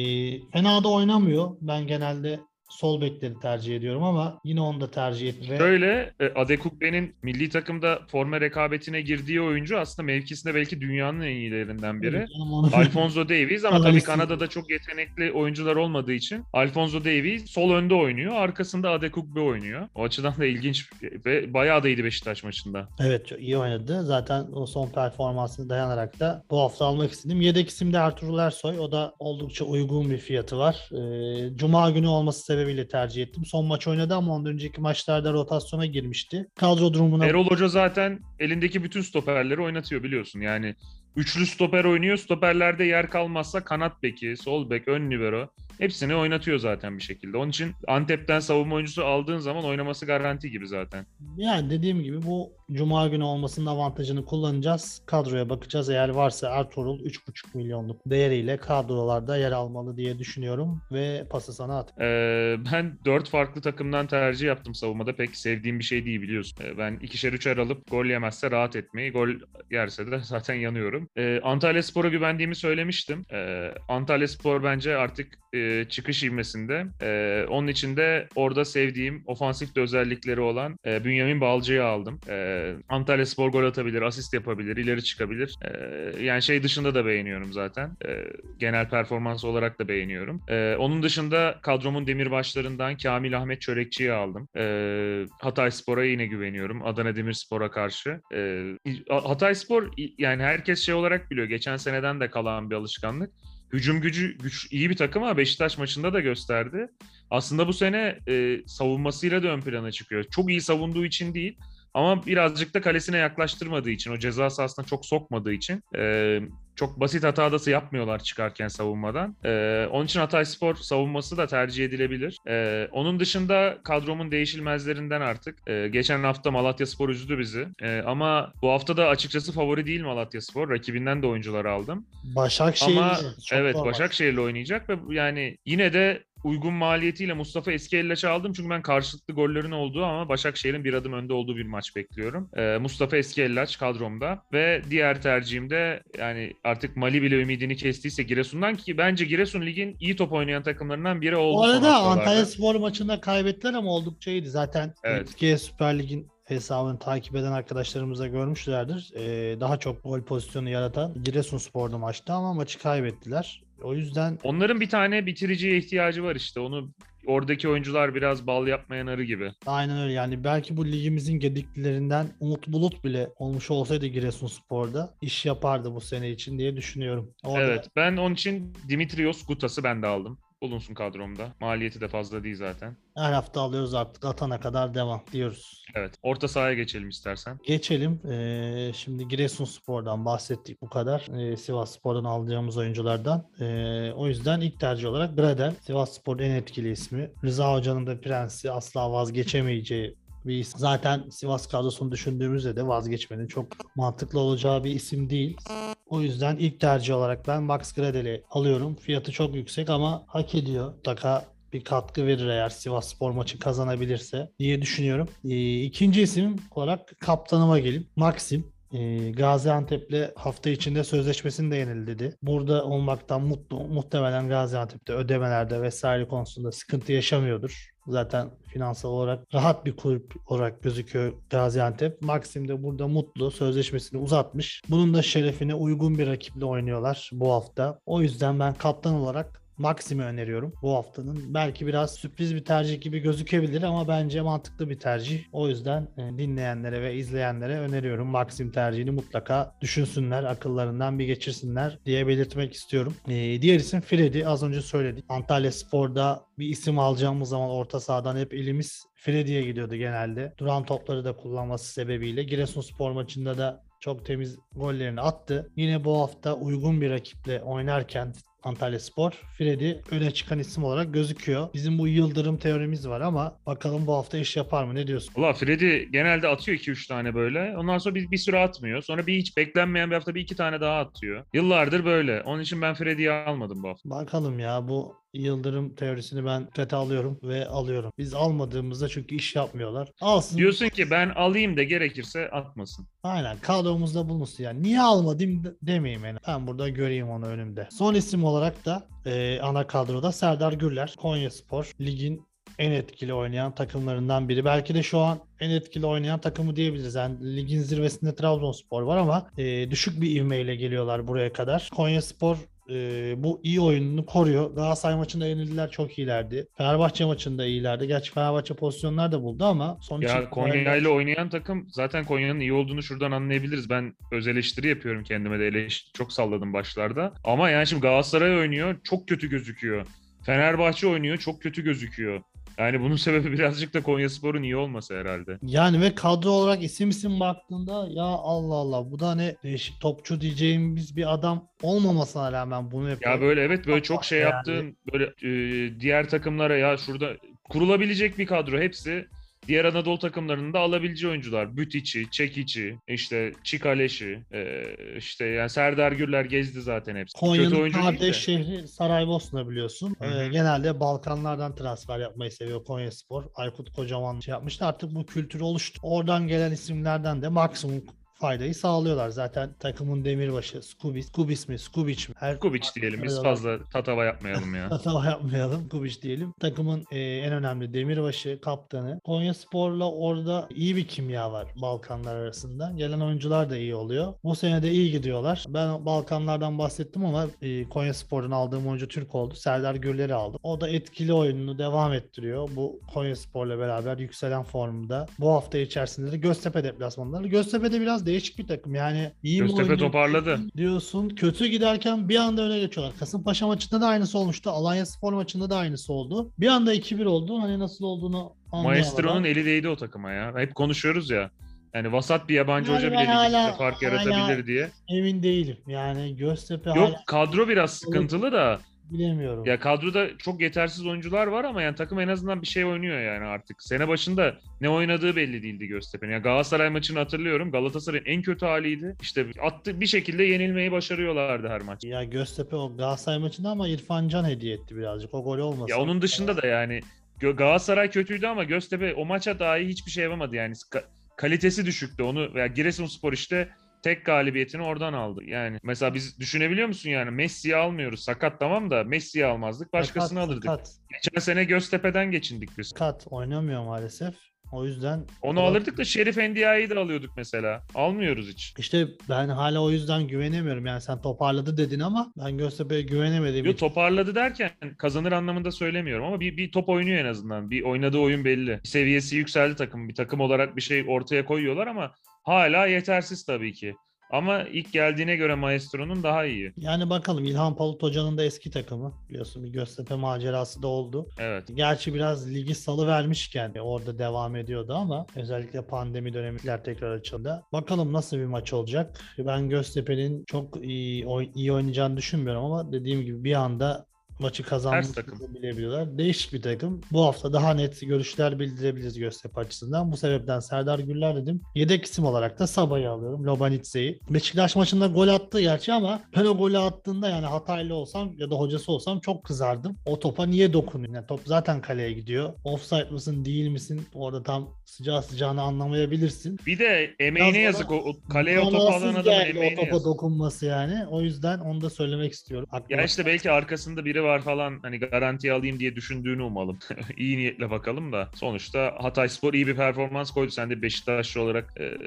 fena 0.51 0.83
da 0.83 0.89
oynamıyor. 0.89 1.57
Ben 1.62 1.88
genelde 1.88 2.39
sol 2.72 3.02
bekleri 3.02 3.40
tercih 3.40 3.76
ediyorum 3.76 4.04
ama 4.04 4.40
yine 4.44 4.62
onu 4.62 4.82
da 4.82 4.92
tercih 4.92 5.30
ettim. 5.30 5.58
Şöyle 5.58 6.14
e, 6.20 6.26
Adekugbe'nin 6.36 7.16
milli 7.24 7.50
takımda 7.50 8.00
forma 8.08 8.42
rekabetine 8.42 9.02
girdiği 9.02 9.42
oyuncu 9.42 9.80
aslında 9.80 10.06
mevkisinde 10.06 10.56
belki 10.56 10.82
dünyanın 10.82 11.22
en 11.22 11.36
iyilerinden 11.36 12.02
biri. 12.02 12.16
Evet, 12.16 12.74
Alfonso 12.74 13.30
Davies 13.30 13.66
ama 13.66 13.82
tabii 13.82 14.02
Kanada'da 14.02 14.48
çok 14.48 14.70
yetenekli 14.70 15.32
oyuncular 15.32 15.76
olmadığı 15.76 16.14
için 16.14 16.44
Alfonso 16.54 17.00
Davies 17.00 17.46
sol 17.46 17.72
önde 17.72 17.94
oynuyor. 17.94 18.36
Arkasında 18.36 18.90
Adekugbe 18.90 19.40
oynuyor. 19.40 19.88
O 19.96 20.04
açıdan 20.04 20.34
da 20.38 20.46
ilginç 20.46 20.90
ve 21.26 21.54
bayağı 21.54 21.84
da 21.84 21.88
iyiydi 21.88 22.04
Beşiktaş 22.04 22.44
maçında. 22.44 22.88
Evet 23.00 23.28
çok 23.28 23.40
iyi 23.42 23.58
oynadı. 23.58 24.04
Zaten 24.06 24.46
o 24.54 24.66
son 24.66 24.90
performansını 24.90 25.70
dayanarak 25.70 26.20
da 26.20 26.44
bu 26.52 26.60
hafta 26.60 26.86
almak 26.86 27.12
istedim. 27.12 27.42
Yedek 27.42 27.70
isim 27.70 27.94
de 27.94 27.98
Ertuğrul 27.98 28.40
Ersoy. 28.40 28.80
O 28.80 28.92
da 28.92 29.14
oldukça 29.20 29.66
uygun 29.66 30.10
bir 30.10 30.18
fiyatı 30.18 30.58
var. 30.58 30.90
Ee, 30.92 31.58
Cuma 31.58 31.90
günü 31.90 32.08
olması 32.08 32.46
sebebiyle 32.46 32.61
sebebiyle 32.62 32.88
tercih 32.88 33.24
ettim. 33.24 33.46
Son 33.46 33.66
maç 33.66 33.88
oynadı 33.88 34.16
ama 34.16 34.36
ondan 34.36 34.54
önceki 34.54 34.81
maçlarda 34.81 35.34
rotasyona 35.34 35.86
girmişti. 35.86 36.48
Kadro 36.56 36.94
durumuna... 36.94 37.25
Erol 37.25 37.46
Hoca 37.46 37.68
zaten 37.68 38.19
elindeki 38.40 38.84
bütün 38.84 39.02
stoperleri 39.02 39.62
oynatıyor 39.62 40.04
biliyorsun. 40.04 40.42
Yani 40.42 40.75
üçlü 41.16 41.46
stoper 41.46 41.86
oynuyor. 41.86 42.18
Stoperlerde 42.18 42.84
yer 42.84 43.10
kalmazsa 43.10 43.63
kanat 43.63 44.03
beki, 44.03 44.38
sol 44.38 44.70
bek, 44.70 44.88
ön 44.88 45.12
libero 45.12 45.50
hepsini 45.80 46.15
oynatıyor 46.15 46.60
zaten 46.60 46.98
bir 46.98 47.03
şekilde. 47.03 47.38
Onun 47.38 47.50
için 47.50 47.72
Antep'ten 47.88 48.39
savunma 48.39 48.75
oyuncusu 48.75 49.06
aldığın 49.06 49.38
zaman 49.38 49.65
oynaması 49.65 50.06
garanti 50.06 50.51
gibi 50.51 50.68
zaten. 50.68 51.06
Yani 51.38 51.70
dediğim 51.70 52.03
gibi 52.03 52.22
bu 52.22 52.53
Cuma 52.74 53.08
günü 53.08 53.24
olmasının 53.24 53.66
avantajını 53.66 54.25
kullanacağız. 54.25 55.01
Kadroya 55.06 55.50
bakacağız. 55.50 55.90
Eğer 55.90 56.10
varsa 56.10 56.50
Ertuğrul 56.50 57.00
3,5 57.00 57.58
milyonluk 57.58 58.01
değeriyle 58.06 58.58
kadrolarda 58.58 59.38
yer 59.38 59.51
almalı 59.51 59.98
diye 59.98 60.20
düşünüyorum. 60.20 60.82
Ve 60.92 61.28
pası 61.30 61.54
sana 61.54 61.80
at. 61.80 61.94
Ee, 62.01 62.56
ben 62.72 63.00
4 63.06 63.30
farklı 63.30 63.62
takımdan 63.62 64.08
tercih 64.08 64.48
yaptım 64.48 64.75
savunmada. 64.75 65.16
Pek 65.16 65.36
sevdiğim 65.36 65.80
bir 65.80 65.84
şey 65.84 66.06
değil 66.06 66.22
biliyorsun. 66.22 66.58
Ee, 66.63 66.78
ben 66.78 67.00
ikişer 67.01 67.34
üçer 67.34 67.58
alıp 67.58 67.92
gol 67.92 68.06
yemezse 68.06 68.51
rahat 68.51 68.75
etmeyi. 68.75 69.12
Gol 69.12 69.30
yerse 69.72 70.12
de 70.12 70.20
zaten 70.24 70.56
yanıyorum. 70.56 71.10
Ee, 71.18 71.40
Antalya 71.44 71.84
Spor'a 71.84 72.08
güvendiğimi 72.08 72.56
söylemiştim. 72.56 73.25
Ee, 73.34 73.72
Antalya 73.88 74.28
Spor 74.28 74.63
bence 74.63 74.98
artık 74.98 75.42
e, 75.54 75.86
çıkış 75.90 76.24
ivmesinde. 76.24 76.86
E, 77.01 77.46
onun 77.50 77.68
için 77.68 77.98
de 77.98 78.28
orada 78.36 78.66
sevdiğim 78.66 79.24
ofansif 79.25 79.78
özellikleri 79.78 80.42
olan 80.42 80.78
e, 80.86 81.04
Bünyamin 81.06 81.42
Balcı'yı 81.42 81.84
aldım. 81.84 82.20
E, 82.30 82.61
Antalya 82.89 83.25
Spor 83.25 83.50
gol 83.50 83.63
atabilir, 83.63 84.01
asist 84.01 84.34
yapabilir, 84.34 84.77
ileri 84.77 85.03
çıkabilir. 85.03 85.56
E, 85.62 86.24
yani 86.24 86.41
şey 86.41 86.63
dışında 86.63 86.96
da 86.96 87.06
beğeniyorum 87.06 87.53
zaten. 87.53 87.98
E, 88.06 88.24
genel 88.58 88.89
performans 88.89 89.46
olarak 89.46 89.80
da 89.80 89.88
beğeniyorum. 89.88 90.41
E, 90.50 90.75
onun 90.80 91.03
dışında 91.03 91.60
kadromun 91.62 92.08
demirbaşlarından 92.08 92.98
Kamil 92.98 93.38
Ahmet 93.38 93.62
Çörekçi'yi 93.62 94.12
aldım. 94.12 94.48
E, 94.58 95.25
Hatay 95.41 95.72
Spor'a 95.72 96.06
yine 96.06 96.25
güveniyorum. 96.25 96.86
Adana 96.86 97.15
Demirspor'a 97.15 97.72
karşı. 97.72 98.22
E, 98.34 98.63
Hatay 99.10 99.56
Spor 99.56 99.91
yani 100.18 100.44
herkes 100.44 100.86
şey 100.86 100.96
olarak 100.96 101.32
biliyor. 101.32 101.48
Geçen 101.48 101.77
seneden 101.77 102.20
de 102.20 102.30
kalan 102.30 102.70
bir 102.70 102.75
alışkanlık 102.75 103.32
hücum 103.74 104.01
gücü 104.01 104.38
güç 104.38 104.68
iyi 104.72 104.89
bir 104.89 104.96
takım 104.96 105.24
ama 105.24 105.38
Beşiktaş 105.38 105.77
maçında 105.77 106.13
da 106.13 106.20
gösterdi. 106.20 106.88
Aslında 107.30 107.68
bu 107.68 107.74
sene 107.74 108.20
e, 108.27 108.62
savunmasıyla 108.68 109.44
da 109.44 109.48
ön 109.48 109.62
plana 109.62 109.91
çıkıyor. 109.91 110.24
Çok 110.24 110.50
iyi 110.50 110.62
savunduğu 110.62 111.06
için 111.06 111.34
değil 111.34 111.58
ama 111.93 112.25
birazcık 112.25 112.74
da 112.74 112.81
kalesine 112.81 113.17
yaklaştırmadığı 113.17 113.89
için, 113.89 114.12
o 114.12 114.17
ceza 114.17 114.50
sahasına 114.50 114.86
çok 114.86 115.05
sokmadığı 115.05 115.53
için 115.53 115.83
e, 115.98 116.39
çok 116.75 117.00
basit 117.00 117.24
hata 117.24 117.51
da 117.51 117.71
yapmıyorlar 117.71 118.24
çıkarken 118.24 118.67
savunmadan. 118.67 119.36
Ee, 119.45 119.88
onun 119.91 120.05
için 120.05 120.19
Hatay 120.19 120.45
Spor 120.45 120.75
savunması 120.75 121.38
da 121.38 121.48
tercih 121.48 121.86
edilebilir. 121.86 122.38
Ee, 122.48 122.88
onun 122.91 123.19
dışında 123.19 123.77
kadromun 123.83 124.31
değişilmezlerinden 124.31 125.21
artık. 125.21 125.57
Ee, 125.67 125.88
geçen 125.88 126.24
hafta 126.24 126.51
Malatya 126.51 126.86
Spor 126.86 127.10
üzdü 127.10 127.39
bizi. 127.39 127.67
Ee, 127.81 128.03
ama 128.05 128.53
bu 128.62 128.69
hafta 128.69 128.98
da 128.98 129.07
açıkçası 129.07 129.51
favori 129.51 129.86
değil 129.86 130.03
Malatya 130.03 130.41
Spor. 130.41 130.69
Rakibinden 130.69 131.21
de 131.21 131.27
oyuncular 131.27 131.65
aldım. 131.65 132.05
Başakşehir 132.24 132.98
Ama 132.98 133.17
evet 133.53 133.75
normal. 133.75 133.89
Başakşehir'le 133.89 134.38
oynayacak 134.38 134.89
ve 134.89 134.95
yani 135.10 135.57
yine 135.65 135.93
de 135.93 136.24
uygun 136.43 136.74
maliyetiyle 136.74 137.33
Mustafa 137.33 137.71
Eskiellaç'ı 137.71 138.29
aldım 138.29 138.53
çünkü 138.53 138.69
ben 138.69 138.81
karşılıklı 138.81 139.33
gollerin 139.33 139.71
olduğu 139.71 140.05
ama 140.05 140.29
Başakşehir'in 140.29 140.83
bir 140.83 140.93
adım 140.93 141.13
önde 141.13 141.33
olduğu 141.33 141.57
bir 141.57 141.65
maç 141.65 141.95
bekliyorum. 141.95 142.50
Ee, 142.57 142.77
Mustafa 142.81 143.17
Eskiellaç 143.17 143.77
kadromda 143.77 144.43
ve 144.53 144.81
diğer 144.89 145.21
tercihim 145.21 145.69
de 145.69 146.03
yani 146.17 146.53
artık 146.63 146.98
Mali 146.98 147.21
bile 147.21 147.41
ümidini 147.41 147.75
kestiyse 147.75 148.24
Giresun'dan 148.24 148.75
ki 148.75 148.98
bence 148.98 149.25
Giresun 149.25 149.62
ligin 149.62 149.95
iyi 150.00 150.15
top 150.15 150.31
oynayan 150.31 150.63
takımlarından 150.63 151.21
biri 151.21 151.36
oldu. 151.36 151.57
Bu 151.57 151.63
arada. 151.63 151.98
Antalya 151.98 152.45
Spor 152.45 152.75
maçında 152.75 153.21
kaybettiler 153.21 153.74
ama 153.74 153.91
oldukça 153.91 154.31
iyiydi. 154.31 154.50
Zaten 154.50 154.93
Evet. 155.03 155.27
Türkiye 155.27 155.57
Süper 155.57 156.00
Lig'in 156.00 156.27
hesabını 156.45 157.00
takip 157.00 157.36
eden 157.36 157.51
arkadaşlarımız 157.51 158.19
da 158.19 158.27
görmüşlerdir. 158.27 159.12
Ee, 159.15 159.60
daha 159.60 159.79
çok 159.79 160.03
gol 160.03 160.21
pozisyonu 160.21 160.69
yaratan 160.69 161.24
Giresunspor'da 161.24 161.98
maçta 161.98 162.33
ama 162.33 162.53
maçı 162.53 162.79
kaybettiler. 162.79 163.63
O 163.84 163.94
yüzden 163.94 164.40
Onların 164.44 164.82
bir 164.82 164.90
tane 164.90 165.26
bitiriciye 165.26 165.78
ihtiyacı 165.78 166.24
var 166.24 166.36
işte. 166.36 166.60
Onu 166.60 166.92
oradaki 167.26 167.70
oyuncular 167.70 168.16
biraz 168.16 168.48
bal 168.48 168.68
yapmayan 168.68 169.08
arı 169.08 169.24
gibi. 169.24 169.52
aynen 169.66 169.98
öyle 170.02 170.14
yani 170.14 170.44
belki 170.44 170.78
bu 170.78 170.86
ligimizin 170.86 171.40
gediklerinden 171.40 172.28
Umut 172.40 172.68
Bulut 172.68 173.04
bile 173.04 173.30
olmuş 173.38 173.72
olsaydı 173.72 174.06
Giresunspor'da 174.08 175.14
iş 175.22 175.46
yapardı 175.46 175.96
bu 175.96 176.02
sene 176.02 176.30
için 176.30 176.60
diye 176.60 176.76
düşünüyorum. 176.76 177.34
Orada 177.44 177.66
Evet. 177.66 177.90
Ben 177.96 178.18
onun 178.18 178.34
için 178.34 178.74
Dimitrios 178.90 179.46
Gutas'ı 179.46 179.84
ben 179.84 180.02
de 180.02 180.08
aldım. 180.08 180.38
Bulunsun 180.62 180.94
kadromda. 180.94 181.53
Maliyeti 181.60 182.01
de 182.01 182.08
fazla 182.08 182.44
değil 182.44 182.56
zaten. 182.56 182.98
her 183.18 183.34
hafta 183.34 183.62
alıyoruz 183.62 183.94
artık 183.94 184.25
atana 184.25 184.60
kadar 184.60 184.94
devam 184.94 185.24
diyoruz. 185.32 185.84
Evet. 185.96 186.13
Orta 186.22 186.48
sahaya 186.48 186.74
geçelim 186.74 187.10
istersen. 187.10 187.60
Geçelim. 187.68 188.22
Ee, 188.32 188.91
şimdi 188.96 189.27
Giresunspor'dan 189.27 190.25
bahsettik 190.25 190.82
bu 190.82 190.89
kadar. 190.89 191.27
Ee, 191.39 191.58
Sivasspor'dan 191.58 192.24
alacağımız 192.24 192.77
oyunculardan. 192.77 193.50
Ee, 193.60 194.12
o 194.12 194.27
yüzden 194.27 194.62
ilk 194.62 194.80
tercih 194.80 195.08
olarak 195.08 195.38
Bradel. 195.38 195.75
Sivasspor'un 195.82 196.44
en 196.44 196.51
etkili 196.51 196.91
ismi. 196.91 197.32
Rıza 197.44 197.74
Hoca'nın 197.74 198.08
da 198.08 198.22
prensi 198.22 198.72
asla 198.72 199.12
vazgeçemeyeceği 199.12 200.15
bir 200.45 200.57
isim. 200.57 200.79
Zaten 200.79 201.29
Sivas 201.29 201.67
kadrosunu 201.67 202.12
düşündüğümüzde 202.12 202.75
de 202.75 202.88
vazgeçmenin 202.88 203.48
çok 203.48 203.67
mantıklı 203.95 204.39
olacağı 204.39 204.83
bir 204.83 204.91
isim 204.91 205.29
değil. 205.29 205.57
O 206.05 206.21
yüzden 206.21 206.57
ilk 206.57 206.79
tercih 206.79 207.15
olarak 207.15 207.48
ben 207.48 207.63
Max 207.63 207.93
Gradel'i 207.93 208.43
alıyorum. 208.50 208.95
Fiyatı 208.95 209.31
çok 209.31 209.55
yüksek 209.55 209.89
ama 209.89 210.24
hak 210.27 210.55
ediyor. 210.55 210.93
Mutlaka 210.93 211.45
bir 211.74 211.83
katkı 211.83 212.25
verir 212.25 212.48
eğer 212.48 212.69
Sivas 212.69 213.07
Spor 213.07 213.31
maçı 213.31 213.60
kazanabilirse 213.60 214.51
diye 214.60 214.81
düşünüyorum. 214.81 215.29
Ee, 215.45 215.81
ikinci 215.81 216.21
isim 216.21 216.55
olarak 216.71 217.19
kaptanıma 217.19 217.79
gelip 217.79 218.07
Maxim. 218.15 218.71
Ee, 218.93 219.31
Gaziantep'le 219.31 220.31
hafta 220.36 220.69
içinde 220.69 221.03
sözleşmesini 221.03 221.71
de 221.71 221.75
yeniledi. 221.75 222.38
Burada 222.41 222.86
olmaktan 222.86 223.41
mutlu. 223.41 223.79
Muhtemelen 223.79 224.50
Gaziantep'te 224.50 225.13
ödemelerde 225.13 225.81
vesaire 225.81 226.27
konusunda 226.27 226.71
sıkıntı 226.71 227.12
yaşamıyordur. 227.12 227.90
Zaten 228.08 228.50
finansal 228.67 229.10
olarak 229.10 229.53
rahat 229.53 229.86
bir 229.86 229.96
kulüp 229.96 230.34
olarak 230.48 230.84
gözüküyor 230.84 231.34
Gaziantep. 231.50 232.22
Maxim 232.22 232.67
de 232.67 232.84
burada 232.84 233.08
mutlu. 233.08 233.51
Sözleşmesini 233.51 234.22
uzatmış. 234.22 234.81
Bunun 234.89 235.13
da 235.13 235.22
şerefine 235.22 235.75
uygun 235.75 236.17
bir 236.17 236.27
rakiple 236.27 236.65
oynuyorlar 236.65 237.29
bu 237.34 237.51
hafta. 237.51 238.00
O 238.05 238.22
yüzden 238.22 238.60
ben 238.60 238.74
kaptan 238.74 239.13
olarak 239.13 239.61
Maxim'i 239.82 240.24
öneriyorum 240.24 240.74
bu 240.82 240.94
haftanın. 240.94 241.54
Belki 241.54 241.88
biraz 241.88 242.16
sürpriz 242.16 242.56
bir 242.56 242.66
tercih 242.66 243.02
gibi 243.02 243.20
gözükebilir 243.20 243.84
ama 243.84 244.08
bence 244.08 244.42
mantıklı 244.42 244.90
bir 244.90 245.00
tercih. 245.00 245.44
O 245.52 245.68
yüzden 245.68 246.08
e, 246.18 246.38
dinleyenlere 246.38 247.02
ve 247.02 247.16
izleyenlere 247.16 247.80
öneriyorum. 247.80 248.28
Maxim 248.28 248.72
tercihini 248.72 249.12
mutlaka 249.12 249.76
düşünsünler, 249.82 250.44
akıllarından 250.44 251.20
bir 251.20 251.26
geçirsinler 251.26 252.00
diye 252.06 252.28
belirtmek 252.28 252.74
istiyorum. 252.74 253.14
E, 253.28 253.62
diğer 253.62 253.80
isim 253.80 254.02
Freddy. 254.02 254.46
Az 254.46 254.64
önce 254.64 254.82
söyledik. 254.82 255.26
Antalya 255.30 255.72
Spor'da 255.72 256.46
bir 256.60 256.68
isim 256.68 257.00
alacağımız 257.00 257.50
zaman 257.50 257.70
orta 257.70 258.00
sahadan 258.00 258.38
hep 258.38 258.54
elimiz 258.54 259.06
Freddy'ye 259.16 259.62
gidiyordu 259.62 259.96
genelde. 259.96 260.54
Duran 260.58 260.86
topları 260.86 261.26
da 261.26 261.36
kullanması 261.36 261.94
sebebiyle. 261.94 262.44
Giresunspor 262.44 263.12
maçında 263.12 263.58
da 263.58 263.84
çok 264.00 264.26
temiz 264.26 264.58
gollerini 264.76 265.22
attı. 265.22 265.72
Yine 265.76 266.04
bu 266.04 266.20
hafta 266.20 266.54
uygun 266.54 267.02
bir 267.02 267.10
rakiple 267.10 267.62
oynarken 267.62 268.34
Antalya 268.63 269.00
Spor. 269.00 269.32
Freddy 269.58 269.94
öne 270.12 270.32
çıkan 270.32 270.60
isim 270.60 270.84
olarak 270.84 271.13
gözüküyor. 271.13 271.74
Bizim 271.74 271.98
bu 271.98 272.08
yıldırım 272.08 272.58
teorimiz 272.58 273.08
var 273.08 273.22
ama 273.22 273.58
bakalım 273.65 274.08
bu 274.08 274.13
hafta 274.13 274.38
iş 274.38 274.58
yapar 274.58 274.84
mı? 274.84 274.96
Ne 274.96 275.08
diyorsun? 275.08 275.34
Valla 275.38 275.53
Freddy 275.53 276.03
genelde 276.03 276.48
atıyor 276.48 276.77
2-3 276.77 277.08
tane 277.08 277.36
böyle. 277.36 277.77
Ondan 277.77 277.98
sonra 277.98 278.15
bir, 278.15 278.32
bir 278.32 278.38
süre 278.38 278.60
atmıyor. 278.60 279.01
Sonra 279.01 279.27
bir 279.27 279.38
hiç 279.38 279.58
beklenmeyen 279.58 280.10
bir 280.10 280.15
hafta 280.15 280.36
bir 280.36 280.41
iki 280.41 280.56
tane 280.56 280.82
daha 280.82 281.00
atıyor. 281.00 281.46
Yıllardır 281.53 282.06
böyle. 282.06 282.41
Onun 282.41 282.62
için 282.62 282.82
ben 282.82 282.94
Freddy'yi 282.94 283.32
almadım 283.32 283.84
bu 283.84 283.89
hafta. 283.89 284.10
Bakalım 284.10 284.60
ya 284.60 284.88
bu 284.88 285.21
yıldırım 285.34 285.96
teorisini 285.96 286.46
ben 286.46 286.68
dikkate 286.68 286.96
alıyorum 286.96 287.40
ve 287.44 287.68
alıyorum. 287.68 288.12
Biz 288.18 288.34
almadığımızda 288.34 289.08
çünkü 289.10 289.36
iş 289.36 289.56
yapmıyorlar. 289.56 290.12
Alsın. 290.22 290.58
Diyorsun 290.58 290.90
ki 290.90 291.12
ben 291.12 291.30
alayım 291.30 291.78
da 291.78 291.84
gerekirse 291.84 292.50
atmasın. 292.50 293.08
Aynen 293.24 293.58
kadromuzda 293.62 294.30
bulunsun 294.30 294.64
yani. 294.64 294.84
Niye 294.84 295.02
almadım 295.02 295.64
de- 295.64 295.76
demeyeyim 295.82 296.26
yani. 296.26 296.38
Ben 296.48 296.68
burada 296.68 296.90
göreyim 296.90 297.30
onu 297.30 297.46
önümde. 297.46 297.88
Son 297.92 298.14
isim 298.14 298.44
olarak 298.44 298.86
da 298.86 299.08
e, 299.26 299.60
ana 299.62 299.88
kadroda 299.88 300.32
Serdar 300.32 300.74
Gürler. 300.74 301.16
Konyaspor 301.18 301.92
ligin 302.02 302.46
en 302.80 302.92
etkili 302.92 303.34
oynayan 303.34 303.76
takımlarından 303.76 304.50
biri. 304.50 304.66
Belki 304.66 304.96
de 304.96 305.04
şu 305.04 305.20
an 305.20 305.40
en 305.60 305.70
etkili 305.70 306.06
oynayan 306.06 306.40
takımı 306.42 306.76
diyebiliriz. 306.76 307.16
Yani 307.16 307.56
ligin 307.56 307.82
zirvesinde 307.82 308.36
Trabzonspor 308.36 309.02
var 309.02 309.18
ama 309.18 309.48
e, 309.58 309.92
düşük 309.92 310.22
bir 310.22 310.36
ivmeyle 310.36 310.76
geliyorlar 310.76 311.28
buraya 311.28 311.54
kadar. 311.54 311.90
Konyaspor 311.96 312.58
e, 312.91 313.33
bu 313.43 313.62
iyi 313.63 313.81
oyununu 313.81 314.25
koruyor. 314.25 314.75
Galatasaray 314.75 315.15
maçında 315.15 315.45
yenildiler 315.45 315.91
çok 315.91 316.19
iyilerdi. 316.19 316.67
Fenerbahçe 316.77 317.25
maçında 317.25 317.65
iyilerdi. 317.65 318.07
Gerçi 318.07 318.31
Fenerbahçe 318.31 318.74
pozisyonlar 318.74 319.31
da 319.31 319.41
buldu 319.41 319.65
ama 319.65 319.98
sonuç 320.01 320.24
Ya 320.24 320.50
Konya 320.50 320.95
ile 320.95 321.07
oynayan 321.07 321.50
takım 321.50 321.88
zaten 321.89 322.25
Konya'nın 322.25 322.60
iyi 322.60 322.74
olduğunu 322.74 323.03
şuradan 323.03 323.31
anlayabiliriz. 323.31 323.89
Ben 323.89 324.13
öz 324.31 324.48
eleştiri 324.48 324.88
yapıyorum 324.88 325.24
kendime 325.24 325.60
de 325.60 325.67
eleştiri 325.67 326.13
çok 326.13 326.33
salladım 326.33 326.74
başlarda. 326.74 327.33
Ama 327.43 327.69
yani 327.69 327.88
şimdi 327.88 328.01
Galatasaray 328.01 328.57
oynuyor 328.57 328.95
çok 329.03 329.27
kötü 329.27 329.50
gözüküyor. 329.50 330.05
Fenerbahçe 330.45 331.07
oynuyor 331.07 331.38
çok 331.38 331.62
kötü 331.62 331.83
gözüküyor. 331.83 332.41
Yani 332.78 333.01
bunun 333.01 333.16
sebebi 333.16 333.51
birazcık 333.58 333.94
da 333.94 334.04
Konyaspor'un 334.04 334.63
iyi 334.63 334.75
olması 334.75 335.20
herhalde. 335.20 335.58
Yani 335.62 336.01
ve 336.01 336.16
kadro 336.16 336.50
olarak 336.50 336.84
isim 336.84 337.10
isim 337.10 337.40
baktığında 337.40 338.08
ya 338.10 338.24
Allah 338.24 338.75
Allah 338.75 339.12
bu 339.12 339.20
da 339.20 339.36
ne 339.36 339.56
değişik 339.63 340.01
topçu 340.01 340.42
diyeceğimiz 340.42 341.16
bir 341.16 341.34
adam 341.34 341.68
olmamasına 341.84 342.51
rağmen 342.51 342.92
bunu 342.92 343.10
yapıyor. 343.10 343.32
Ya 343.32 343.42
böyle 343.42 343.62
evet 343.62 343.88
böyle 343.88 344.04
çok 344.04 344.25
şey 344.25 344.40
Yani. 344.40 344.51
yaptığın 344.51 344.98
böyle 345.13 345.25
e, 345.44 346.00
diğer 346.00 346.30
takımlara 346.30 346.78
ya 346.78 346.98
şurada 346.98 347.34
kurulabilecek 347.70 348.38
bir 348.38 348.46
kadro 348.46 348.80
hepsi 348.80 349.28
diğer 349.68 349.86
Anadolu 349.86 350.20
takımlarının 350.20 350.74
da 350.74 350.80
alabileceği 350.80 351.32
oyuncular. 351.32 351.77
Bütiç'i, 351.77 352.32
Çekiç'i, 352.32 352.98
işte 353.08 353.51
Çikaleş'i, 353.63 354.44
e, 354.53 354.86
işte 355.18 355.46
yani 355.46 355.70
Serdar 355.70 356.12
Gürler 356.12 356.46
gezdi 356.46 356.82
zaten 356.82 357.15
hepsi. 357.15 357.39
Konya'nın 357.39 357.91
kardeş 357.91 358.38
şehri 358.38 358.88
Saraybosna 358.88 359.70
biliyorsun. 359.70 360.15
Ee, 360.22 360.48
genelde 360.48 361.00
Balkanlardan 361.00 361.75
transfer 361.75 362.20
yapmayı 362.20 362.51
seviyor 362.51 362.86
Konyaspor. 362.86 363.44
Aykut 363.56 363.94
Kocaman 363.94 364.39
şey 364.39 364.51
yapmıştı. 364.51 364.86
Artık 364.86 365.15
bu 365.15 365.25
kültür 365.25 365.62
oluştu. 365.62 366.00
Oradan 366.03 366.48
gelen 366.48 366.72
isimlerden 366.72 367.41
de 367.41 367.48
maksimum 367.48 368.03
faydayı 368.41 368.75
sağlıyorlar. 368.75 369.29
Zaten 369.29 369.69
takımın 369.79 370.25
demirbaşı 370.25 370.81
Skubis, 370.81 371.27
Skubis 371.27 371.67
mi, 371.67 371.79
Skubic 371.79 372.29
mi? 372.29 372.36
Her 372.38 372.60
Kubic 372.60 372.88
diyelim 372.95 373.24
biz 373.24 373.43
fazla 373.43 373.77
tatava 373.93 374.25
yapmayalım 374.25 374.75
ya. 374.75 374.91
Hata 374.91 375.25
yapmayalım. 375.25 375.89
Kubic 375.89 376.21
diyelim. 376.21 376.53
Takımın 376.60 377.05
e, 377.12 377.19
en 377.19 377.53
önemli 377.53 377.93
demirbaşı, 377.93 378.62
kaptanı. 378.62 379.19
Konya 379.24 379.53
Spor'la 379.53 380.12
orada 380.12 380.67
iyi 380.75 380.95
bir 380.95 381.07
kimya 381.07 381.51
var 381.51 381.67
Balkanlar 381.81 382.36
arasında. 382.36 382.91
Gelen 382.98 383.19
oyuncular 383.19 383.69
da 383.69 383.77
iyi 383.77 383.95
oluyor. 383.95 384.33
Bu 384.43 384.55
sene 384.55 384.83
de 384.83 384.91
iyi 384.91 385.12
gidiyorlar. 385.12 385.65
Ben 385.67 386.05
Balkanlardan 386.05 386.77
bahsettim 386.77 387.25
ama 387.25 387.48
e, 387.62 387.89
Konya 387.89 388.13
Spor'dan 388.13 388.51
aldığım 388.51 388.88
oyuncu 388.88 389.07
Türk 389.07 389.36
oldu. 389.36 389.55
Serdar 389.55 389.95
Gürler'i 389.95 390.33
aldım. 390.33 390.60
O 390.63 390.81
da 390.81 390.89
etkili 390.89 391.33
oyununu 391.33 391.77
devam 391.77 392.13
ettiriyor. 392.13 392.69
Bu 392.75 393.00
Konya 393.13 393.36
Spor'la 393.36 393.79
beraber 393.79 394.17
yükselen 394.17 394.63
formda. 394.63 395.25
Bu 395.39 395.50
hafta 395.50 395.77
içerisinde 395.77 396.31
de 396.31 396.38
Göztepe 396.38 396.83
deplasmanları. 396.83 397.48
Göztepe'de 397.48 398.01
biraz 398.01 398.25
değişik 398.32 398.60
bir 398.60 398.68
takım. 398.68 398.96
Yani 398.96 399.32
iyi 399.44 399.60
Göztepe 399.60 399.98
toparladı. 399.98 400.60
diyorsun. 400.78 401.30
Kötü 401.30 401.68
giderken 401.68 402.30
bir 402.30 402.36
anda 402.36 402.62
öne 402.62 402.80
geçiyorlar. 402.80 403.18
Kasımpaşa 403.20 403.68
maçında 403.68 404.02
da 404.02 404.08
aynısı 404.08 404.38
olmuştu. 404.38 404.70
Alanya 404.70 405.06
Spor 405.06 405.34
maçında 405.34 405.70
da 405.70 405.78
aynısı 405.78 406.14
oldu. 406.14 406.52
Bir 406.60 406.68
anda 406.68 406.94
2-1 406.96 407.26
oldu. 407.26 407.62
Hani 407.62 407.80
nasıl 407.80 408.06
olduğunu 408.06 408.54
anlayamadan. 408.72 408.84
Maestro'nun 409.02 409.44
eli 409.44 409.66
değdi 409.66 409.88
o 409.88 409.96
takıma 409.96 410.32
ya. 410.32 410.54
Hep 410.58 410.76
konuşuyoruz 410.76 411.30
ya. 411.30 411.50
Yani 411.94 412.12
vasat 412.12 412.50
bir 412.50 412.56
yabancı 412.56 412.92
Yani 412.92 412.98
hoca 413.00 413.12
bile 413.12 413.26
hala- 413.26 413.74
fark 413.74 413.96
hala- 413.96 414.06
yaratabilir 414.06 414.68
diye. 414.68 414.90
Emin 415.08 415.44
değilim. 415.44 415.78
Yani 415.88 416.36
Göztepe 416.36 416.90
Yok 416.90 416.98
hala 416.98 417.24
kadro 417.28 417.68
biraz 417.68 417.94
sıkıntılı 417.94 418.52
da 418.52 418.80
bilemiyorum. 419.13 419.65
ya 419.65 419.80
kadroda 419.80 420.38
çok 420.38 420.62
yetersiz 420.62 421.06
oyuncular 421.06 421.48
var 421.48 421.63
ama 421.63 421.82
yani 421.82 421.96
takım 421.96 422.20
en 422.20 422.27
azından 422.27 422.62
bir 422.62 422.68
şey 422.68 422.86
oynuyor 422.86 423.20
yani 423.22 423.46
artık. 423.46 423.84
Sene 423.84 424.08
başında 424.08 424.56
ne 424.82 424.89
oynadığı 424.89 425.36
belli 425.36 425.63
değildi 425.63 425.88
Göztepe'nin. 425.88 426.32
Yani 426.32 426.44
Galatasaray 426.44 426.89
maçını 426.89 427.20
hatırlıyorum. 427.20 427.72
Galatasaray'ın 427.72 428.25
en 428.25 428.41
kötü 428.41 428.65
haliydi. 428.65 429.15
İşte 429.22 429.46
attı 429.62 430.01
bir 430.01 430.08
şekilde 430.08 430.44
yenilmeyi 430.44 430.91
başarıyorlardı 430.91 431.68
her 431.70 431.82
maç. 431.82 432.03
Ya 432.03 432.24
Göztepe 432.24 432.75
o 432.75 432.98
Galatasaray 432.98 433.39
maçında 433.39 433.70
ama 433.70 433.88
İrfan 433.88 434.27
Can 434.27 434.46
hediye 434.50 434.75
etti 434.75 434.98
birazcık. 434.98 435.34
O 435.34 435.44
gol 435.44 435.58
olmasın. 435.58 435.94
Ya 435.94 436.00
onun 436.00 436.22
dışında 436.22 436.62
da 436.62 436.68
yani 436.68 437.01
Galatasaray 437.39 438.10
kötüydü 438.10 438.48
ama 438.48 438.63
Göztepe 438.63 439.13
o 439.13 439.25
maça 439.25 439.60
dahi 439.60 439.88
hiçbir 439.88 440.12
şey 440.12 440.24
yapamadı 440.24 440.56
yani. 440.56 440.74
Ka- 440.74 441.03
kalitesi 441.38 441.86
düşüktü 441.86 442.24
onu 442.24 442.53
veya 442.53 442.68
Giresunspor 442.68 443.34
işte 443.34 443.70
tek 444.03 444.25
galibiyetini 444.25 444.81
oradan 444.81 445.13
aldı. 445.13 445.43
Yani 445.43 445.77
mesela 445.84 446.13
biz 446.13 446.39
düşünebiliyor 446.39 446.88
musun 446.88 447.10
yani 447.10 447.31
Messi'yi 447.31 447.75
almıyoruz. 447.75 448.24
Sakat 448.24 448.60
tamam 448.60 448.91
da 448.91 449.03
Messi'yi 449.03 449.46
almazdık. 449.46 449.93
Başkasını 449.93 450.39
Sakat, 450.39 450.50
alırdık. 450.50 450.65
Sakat, 450.65 450.89
Geçen 451.24 451.39
sene 451.41 451.63
Göztepe'den 451.63 452.31
geçindik 452.31 452.70
biz. 452.77 452.88
sakat 452.88 453.27
oynamıyor 453.29 453.84
maalesef. 453.86 454.34
O 454.72 454.86
yüzden 454.86 455.25
Onu 455.41 455.60
alırdık 455.62 455.98
da 455.98 456.03
Şerif 456.05 456.38
Endia'yı 456.38 456.89
da 456.89 457.00
alıyorduk 457.00 457.29
mesela. 457.38 457.84
Almıyoruz 457.96 458.48
hiç. 458.48 458.74
İşte 458.77 459.08
ben 459.29 459.50
hala 459.50 459.84
o 459.84 459.91
yüzden 459.91 460.27
güvenemiyorum. 460.27 460.86
Yani 460.86 461.01
sen 461.01 461.22
toparladı 461.22 461.77
dedin 461.77 462.00
ama 462.00 462.34
ben 462.38 462.58
Göztepe'ye 462.58 463.01
güvenemediğim 463.01 463.65
Yo, 463.65 463.72
için. 463.72 463.88
toparladı 463.88 464.36
derken 464.36 464.72
kazanır 464.98 465.31
anlamında 465.31 465.72
söylemiyorum 465.72 466.25
ama 466.25 466.39
bir, 466.39 466.58
bir 466.58 466.72
top 466.72 466.89
oynuyor 466.89 467.20
en 467.20 467.25
azından. 467.25 467.70
Bir 467.70 467.81
oynadığı 467.81 468.17
oyun 468.17 468.46
belli. 468.46 468.79
Seviyesi 468.84 469.36
yükseldi 469.36 469.75
takım. 469.75 470.10
Bir 470.10 470.15
takım 470.15 470.39
olarak 470.39 470.75
bir 470.75 470.81
şey 470.81 471.05
ortaya 471.08 471.46
koyuyorlar 471.46 471.88
ama 471.88 472.12
hala 472.43 472.88
yetersiz 472.88 473.45
tabii 473.45 473.74
ki. 473.74 473.95
Ama 474.31 474.63
ilk 474.63 474.93
geldiğine 474.93 475.36
göre 475.36 475.55
Maestro'nun 475.55 476.24
daha 476.24 476.45
iyi. 476.45 476.74
Yani 476.77 477.10
bakalım 477.10 477.45
İlhan 477.45 477.75
Palut 477.75 478.03
Hoca'nın 478.03 478.38
da 478.38 478.43
eski 478.43 478.71
takımı. 478.71 479.13
Biliyorsun 479.29 479.63
bir 479.63 479.69
Göztepe 479.69 480.15
macerası 480.15 480.81
da 480.81 480.88
oldu. 480.88 481.27
Evet. 481.39 481.63
Gerçi 481.74 482.13
biraz 482.13 482.53
ligi 482.53 482.75
salı 482.75 483.07
vermişken 483.07 483.74
orada 483.81 484.19
devam 484.19 484.55
ediyordu 484.55 484.93
ama 484.93 485.25
özellikle 485.36 485.81
pandemi 485.88 486.33
dönemler 486.33 486.83
tekrar 486.83 487.12
açıldı. 487.12 487.63
Bakalım 487.74 488.13
nasıl 488.13 488.38
bir 488.38 488.45
maç 488.45 488.74
olacak. 488.74 489.21
Ben 489.38 489.69
Göztepe'nin 489.69 490.43
çok 490.48 490.83
iyi, 490.83 491.25
iyi 491.55 491.71
oynayacağını 491.71 492.17
düşünmüyorum 492.17 492.63
ama 492.63 492.91
dediğim 492.91 493.21
gibi 493.21 493.43
bir 493.43 493.53
anda 493.53 494.05
maçı 494.41 494.63
kazanmış 494.63 495.07
bilebiliyorlar. 495.55 496.17
Değişik 496.17 496.53
bir 496.53 496.62
takım. 496.62 497.01
Bu 497.12 497.25
hafta 497.25 497.53
daha 497.53 497.74
net 497.74 498.01
görüşler 498.01 498.60
bildirebiliriz 498.60 499.19
Göztepe 499.19 499.62
açısından. 499.62 500.12
Bu 500.12 500.17
sebepten 500.17 500.60
Serdar 500.60 501.00
Güller 501.00 501.36
dedim. 501.36 501.62
Yedek 501.75 502.05
isim 502.05 502.25
olarak 502.25 502.60
da 502.60 502.67
Sabah'ı 502.67 503.10
alıyorum. 503.10 503.45
Lobanitse'yi. 503.45 504.19
Beşiktaş 504.29 504.75
maçında 504.75 505.07
gol 505.07 505.27
attı 505.27 505.62
gerçi 505.62 505.93
ama 505.93 506.21
ben 506.38 506.45
o 506.45 506.57
golü 506.57 506.77
attığında 506.77 507.29
yani 507.29 507.45
Hataylı 507.45 507.95
olsam 507.95 508.33
ya 508.38 508.50
da 508.50 508.55
hocası 508.55 508.91
olsam 508.91 509.19
çok 509.19 509.43
kızardım. 509.43 509.98
O 510.05 510.19
topa 510.19 510.45
niye 510.45 510.74
dokunuyor? 510.74 511.13
Yani 511.13 511.27
top 511.27 511.41
zaten 511.45 511.81
kaleye 511.81 512.12
gidiyor. 512.13 512.53
Offside 512.63 513.10
mısın 513.12 513.45
değil 513.45 513.67
misin? 513.69 514.01
Orada 514.13 514.43
tam 514.43 514.69
sıcağı 514.86 515.24
sıcağını 515.24 515.62
anlamayabilirsin. 515.62 516.60
Bir 516.65 516.79
de 516.79 517.15
emeğine 517.19 517.53
Biraz 517.53 517.63
yazık. 517.63 517.91
O, 517.91 517.95
o 517.95 518.13
kaleye 518.33 518.60
o 518.60 518.69
topu 518.69 518.77
alan 518.83 519.13
adamın 519.15 519.39
emeğine 519.39 519.74
o 519.74 519.75
topa 519.75 519.88
yazık. 519.88 520.05
dokunması 520.05 520.65
yani. 520.65 521.05
O 521.10 521.21
yüzden 521.21 521.60
onu 521.60 521.81
da 521.81 521.89
söylemek 521.89 522.33
istiyorum. 522.33 522.67
Aklıma 522.71 523.01
Ya 523.01 523.05
işte 523.05 523.25
belki 523.25 523.51
arkasında 523.51 524.05
biri 524.05 524.24
var 524.24 524.31
falan 524.40 524.80
hani 524.82 525.00
garantiye 525.00 525.54
alayım 525.54 525.80
diye 525.80 525.96
düşündüğünü 525.96 526.42
umalım. 526.44 526.80
iyi 527.18 527.38
niyetle 527.38 527.70
bakalım 527.72 528.12
da. 528.12 528.30
Sonuçta 528.36 528.96
Hatay 529.00 529.30
Spor 529.30 529.54
iyi 529.54 529.68
bir 529.68 529.76
performans 529.76 530.32
koydu. 530.32 530.52
Sen 530.52 530.70
de 530.70 530.82
Beşiktaşlı 530.82 531.42
olarak 531.42 531.74
e, 531.80 531.98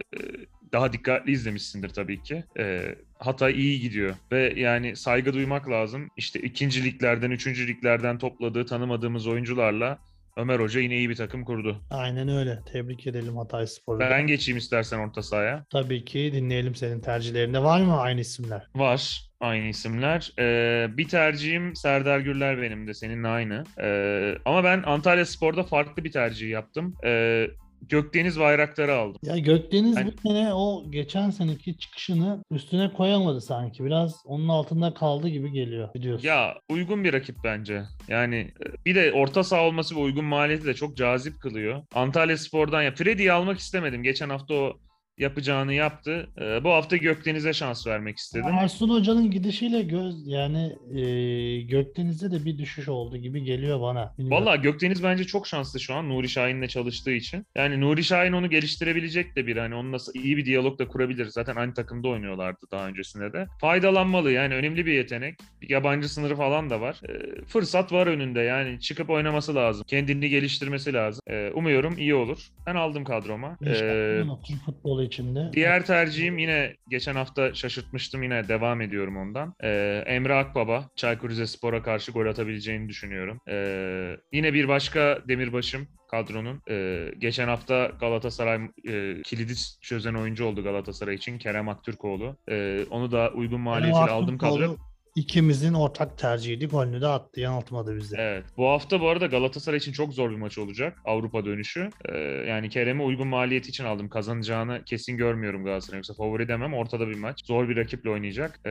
daha 0.73 0.93
dikkatli 0.93 1.33
izlemişsindir 1.33 1.89
tabii 1.89 2.23
ki. 2.23 2.45
E, 2.59 2.95
Hatay 3.19 3.53
iyi 3.53 3.81
gidiyor 3.81 4.15
ve 4.33 4.55
yani 4.57 4.97
saygı 4.97 5.33
duymak 5.33 5.71
lazım. 5.71 6.09
İşte 6.17 6.41
ikinci 6.41 6.85
liglerden, 6.85 7.31
üçüncü 7.31 7.67
liglerden 7.67 8.19
topladığı 8.19 8.67
tanımadığımız 8.67 9.27
oyuncularla 9.27 9.99
Ömer 10.37 10.61
Hoca 10.61 10.81
yine 10.81 10.97
iyi 10.97 11.11
bir 11.11 11.17
takım 11.17 11.45
kurdu. 11.45 11.81
Aynen 11.91 12.29
öyle. 12.29 12.63
Tebrik 12.73 13.07
edelim 13.07 13.37
Hatay 13.37 13.67
Spor'u. 13.67 14.01
Ben 14.01 14.27
geçeyim 14.27 14.59
istersen 14.59 14.99
orta 14.99 15.23
sahaya. 15.23 15.65
Tabii 15.71 16.05
ki 16.05 16.31
dinleyelim 16.35 16.75
senin 16.75 17.01
tercihlerinde. 17.01 17.63
Var 17.63 17.81
mı 17.81 18.01
aynı 18.01 18.21
isimler? 18.21 18.69
Var 18.75 19.31
aynı 19.45 19.67
isimler. 19.69 20.33
Ee, 20.39 20.87
bir 20.97 21.09
tercihim 21.09 21.77
Serdar 21.77 22.19
Gürler 22.21 22.63
benim 22.63 22.87
de 22.87 22.95
seninle 22.95 23.29
aynı. 23.29 23.65
Ee, 23.81 24.35
ama 24.45 24.65
ben 24.65 24.83
Antalya 24.87 25.27
Spor'da 25.27 25.63
farklı 25.63 26.05
bir 26.05 26.13
tercih 26.13 26.51
yaptım. 26.51 26.95
Ee, 27.05 27.47
Gökdeniz 27.89 28.41
Bayraktar'ı 28.41 28.95
aldım. 28.95 29.21
Ya 29.23 29.39
Gökdeniz 29.39 29.97
Ben- 29.97 30.07
bu 30.07 30.29
sene 30.29 30.55
o 30.55 30.85
geçen 30.91 31.31
seneki 31.31 31.79
çıkışını 31.79 32.45
üstüne 32.51 32.93
koyamadı 32.93 33.41
sanki. 33.41 33.85
Biraz 33.85 34.15
onun 34.27 34.49
altında 34.49 34.95
kaldı 34.95 35.29
gibi 35.29 35.53
geliyor 35.53 35.95
biliyorsun. 35.95 36.29
Ya 36.29 36.55
uygun 36.69 37.05
bir 37.05 37.13
rakip 37.13 37.37
bence. 37.45 37.83
Yani 38.09 38.37
e, 38.37 38.85
bir 38.87 38.95
de 38.95 39.13
orta 39.13 39.45
saha 39.45 39.63
olması 39.63 39.97
ve 39.97 40.01
uygun 40.01 40.25
maliyeti 40.25 40.67
de 40.67 40.75
çok 40.75 40.97
cazip 40.97 41.41
kılıyor. 41.41 41.83
Antalya 41.95 42.37
Spor'dan 42.39 42.83
ya 42.83 42.95
Freddy'yi 42.95 43.33
almak 43.33 43.59
istemedim. 43.59 44.03
Geçen 44.03 44.29
hafta 44.31 44.55
o 44.55 44.73
yapacağını 45.19 45.75
yaptı. 45.75 46.29
Ee, 46.41 46.65
bu 46.65 46.71
hafta 46.71 46.97
Gökdeniz'e 46.97 47.53
şans 47.53 47.87
vermek 47.87 48.19
istedim. 48.19 48.47
Ersun 48.61 48.89
Hoca'nın 48.89 49.31
gidişiyle 49.31 49.83
göz 49.83 50.27
yani 50.27 50.73
e, 50.95 51.61
Gökdeniz'de 51.61 52.31
de 52.31 52.45
bir 52.45 52.59
düşüş 52.59 52.89
oldu 52.89 53.17
gibi 53.17 53.45
geliyor 53.45 53.81
bana. 53.81 54.15
Bilmiyorum. 54.19 54.47
Valla 54.47 54.57
Gökdeniz 54.57 55.03
bence 55.03 55.25
çok 55.25 55.47
şanslı 55.47 55.81
şu 55.81 55.95
an 55.95 56.09
Nuri 56.09 56.29
Şahin'le 56.29 56.67
çalıştığı 56.67 57.11
için. 57.13 57.47
Yani 57.57 57.81
Nuri 57.81 58.05
Şahin 58.05 58.33
onu 58.33 58.51
geliştirebilecek 58.51 59.37
de 59.37 59.47
bir 59.47 59.57
hani 59.57 59.75
onunla 59.75 59.97
iyi 60.15 60.37
bir 60.37 60.45
diyalog 60.45 60.79
da 60.79 60.89
kurabilir. 60.89 61.27
Zaten 61.27 61.57
aynı 61.57 61.75
takımda 61.75 62.09
oynuyorlardı 62.09 62.67
daha 62.73 62.87
öncesinde 62.89 63.33
de. 63.33 63.47
Faydalanmalı 63.61 64.33
yani 64.33 64.55
önemli 64.55 64.87
bir 64.87 64.93
yetenek. 64.93 65.35
Bir 65.63 65.71
yabancı 65.71 66.09
sınırı 66.09 66.37
falan 66.37 66.71
da 66.71 66.81
var. 66.81 67.01
Ee, 67.09 67.45
fırsat 67.45 67.93
var 67.93 68.07
önünde 68.07 68.41
yani 68.41 68.81
çıkıp 68.81 69.11
oynaması 69.11 69.55
lazım. 69.55 69.85
Kendini 69.89 70.29
geliştirmesi 70.29 70.93
lazım. 70.93 71.21
Ee, 71.31 71.51
umuyorum 71.55 71.99
iyi 71.99 72.15
olur. 72.15 72.49
Ben 72.67 72.75
aldım 72.75 73.05
kadroma. 73.05 73.57
İnşallah 73.61 73.85
Ee, 73.85 74.25
Türk 74.47 74.65
futbolu 74.65 75.04
içinde. 75.05 75.51
Diğer 75.53 75.87
tercihim 75.87 76.39
yine 76.39 76.77
geçen 76.89 77.15
hafta 77.15 77.55
şaşırtmıştım 77.55 78.23
yine 78.23 78.49
devam 78.49 78.81
ediyorum 78.81 79.17
ondan. 79.17 79.55
Ee, 79.63 80.03
Emre 80.07 80.35
Akbaba 80.35 80.89
Çaykur 80.97 81.31
Rizespor'a 81.31 81.83
karşı 81.83 82.13
gol 82.13 82.27
atabileceğini 82.27 82.89
düşünüyorum. 82.89 83.41
Ee, 83.49 84.17
yine 84.33 84.55
bir 84.55 84.69
başka 84.69 85.19
demirbaşım 85.29 85.89
kadronun. 86.11 86.63
Ee, 86.71 87.11
geçen 87.19 87.49
hafta 87.49 87.87
Galatasaray 88.01 88.61
e, 88.89 89.23
kilidi 89.23 89.53
çözen 89.81 90.15
oyuncu 90.15 90.45
oldu 90.45 90.63
Galatasaray 90.63 91.15
için 91.15 91.39
Kerem 91.39 91.69
Aktürkoğlu. 91.69 92.37
Ee, 92.51 92.85
onu 92.91 93.13
da 93.13 93.31
uygun 93.35 93.61
maliyetiyle 93.61 94.07
Kerem 94.07 94.23
aldım 94.23 94.39
kadro. 94.39 94.77
İkimizin 95.15 95.75
ortak 95.75 96.19
tercihiydi. 96.19 96.67
Golünü 96.67 97.01
de 97.01 97.07
attı. 97.07 97.41
Yanıltmadı 97.41 97.97
bizi. 97.97 98.17
Evet. 98.19 98.45
Bu 98.57 98.69
hafta 98.69 99.01
bu 99.01 99.09
arada 99.09 99.27
Galatasaray 99.27 99.77
için 99.79 99.93
çok 99.93 100.15
zor 100.15 100.31
bir 100.31 100.37
maç 100.37 100.59
olacak. 100.59 100.99
Avrupa 101.05 101.45
dönüşü. 101.45 101.91
Ee, 102.09 102.19
yani 102.19 102.69
Kerem'i 102.69 103.03
uygun 103.03 103.29
maliyeti 103.29 103.69
için 103.69 103.85
aldım. 103.85 104.09
Kazanacağını 104.09 104.83
kesin 104.85 105.17
görmüyorum 105.17 105.65
Galatasaray. 105.65 105.99
Yoksa 105.99 106.15
favori 106.15 106.49
demem. 106.49 106.75
Ortada 106.75 107.09
bir 107.09 107.15
maç. 107.15 107.41
Zor 107.45 107.69
bir 107.69 107.77
rakiple 107.77 108.11
oynayacak. 108.11 108.61
Ee, 108.67 108.71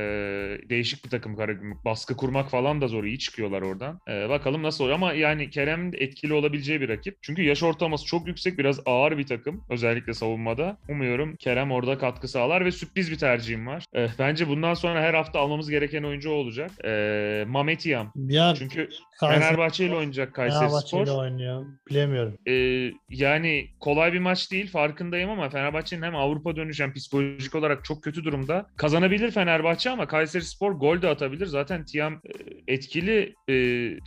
değişik 0.69 1.05
bir 1.05 1.09
takım. 1.09 1.35
Karagümrük. 1.35 1.85
Baskı 1.85 2.17
kurmak 2.17 2.49
falan 2.49 2.81
da 2.81 2.87
zor. 2.87 3.03
İyi 3.03 3.19
çıkıyorlar 3.19 3.61
oradan. 3.61 3.99
Ee, 4.07 4.29
bakalım 4.29 4.63
nasıl 4.63 4.83
oluyor. 4.83 4.95
Ama 4.95 5.13
yani 5.13 5.49
Kerem 5.49 5.91
etkili 5.93 6.33
olabileceği 6.33 6.81
bir 6.81 6.89
rakip. 6.89 7.17
Çünkü 7.21 7.41
yaş 7.41 7.63
ortalaması 7.63 8.05
çok 8.05 8.27
yüksek. 8.27 8.57
Biraz 8.57 8.79
ağır 8.85 9.17
bir 9.17 9.27
takım. 9.27 9.63
Özellikle 9.69 10.13
savunmada. 10.13 10.77
Umuyorum 10.89 11.35
Kerem 11.35 11.71
orada 11.71 11.97
katkı 11.97 12.27
sağlar 12.27 12.65
ve 12.65 12.71
sürpriz 12.71 13.11
bir 13.11 13.17
tercihim 13.17 13.67
var. 13.67 13.85
Ee, 13.95 14.07
bence 14.19 14.47
bundan 14.47 14.73
sonra 14.73 15.01
her 15.01 15.13
hafta 15.13 15.39
almamız 15.39 15.69
gereken 15.69 16.03
oyuncu 16.03 16.32
olacak. 16.33 16.71
Ee, 16.85 17.45
Mamet 17.47 17.85
Yam. 17.85 18.11
Ya 18.15 18.53
Çünkü 18.57 18.89
Kayseri- 19.19 19.39
Fenerbahçe 19.39 19.85
ile 19.85 19.95
oynayacak 19.95 20.33
Kayseri 20.33 20.59
Fenerbahçe 20.59 20.97
ile 20.97 21.05
Spor. 21.05 21.21
oynuyor. 21.21 21.65
Bilemiyorum. 21.89 22.37
Ee, 22.47 22.91
yani 23.09 23.67
kolay 23.79 24.13
bir 24.13 24.19
maç 24.19 24.51
değil 24.51 24.71
farkındayım 24.71 25.29
ama 25.29 25.49
Fenerbahçe'nin 25.49 26.01
hem 26.01 26.15
Avrupa 26.15 26.55
dönüşü 26.55 26.83
hem 26.83 26.93
psikolojik 26.93 27.55
olarak 27.55 27.85
çok 27.85 28.03
kötü 28.03 28.23
durumda. 28.23 28.65
Kazanabilir 28.77 29.31
Fenerbahçe 29.31 29.89
ama 29.89 30.07
Kayseri 30.07 30.43
Spor 30.43 30.71
gol 30.71 31.01
de 31.01 31.07
atabilir. 31.07 31.45
Zaten 31.45 31.85
Tiam 31.85 32.13
e, 32.13 32.19
etkili 32.73 33.33
e, 33.49 33.55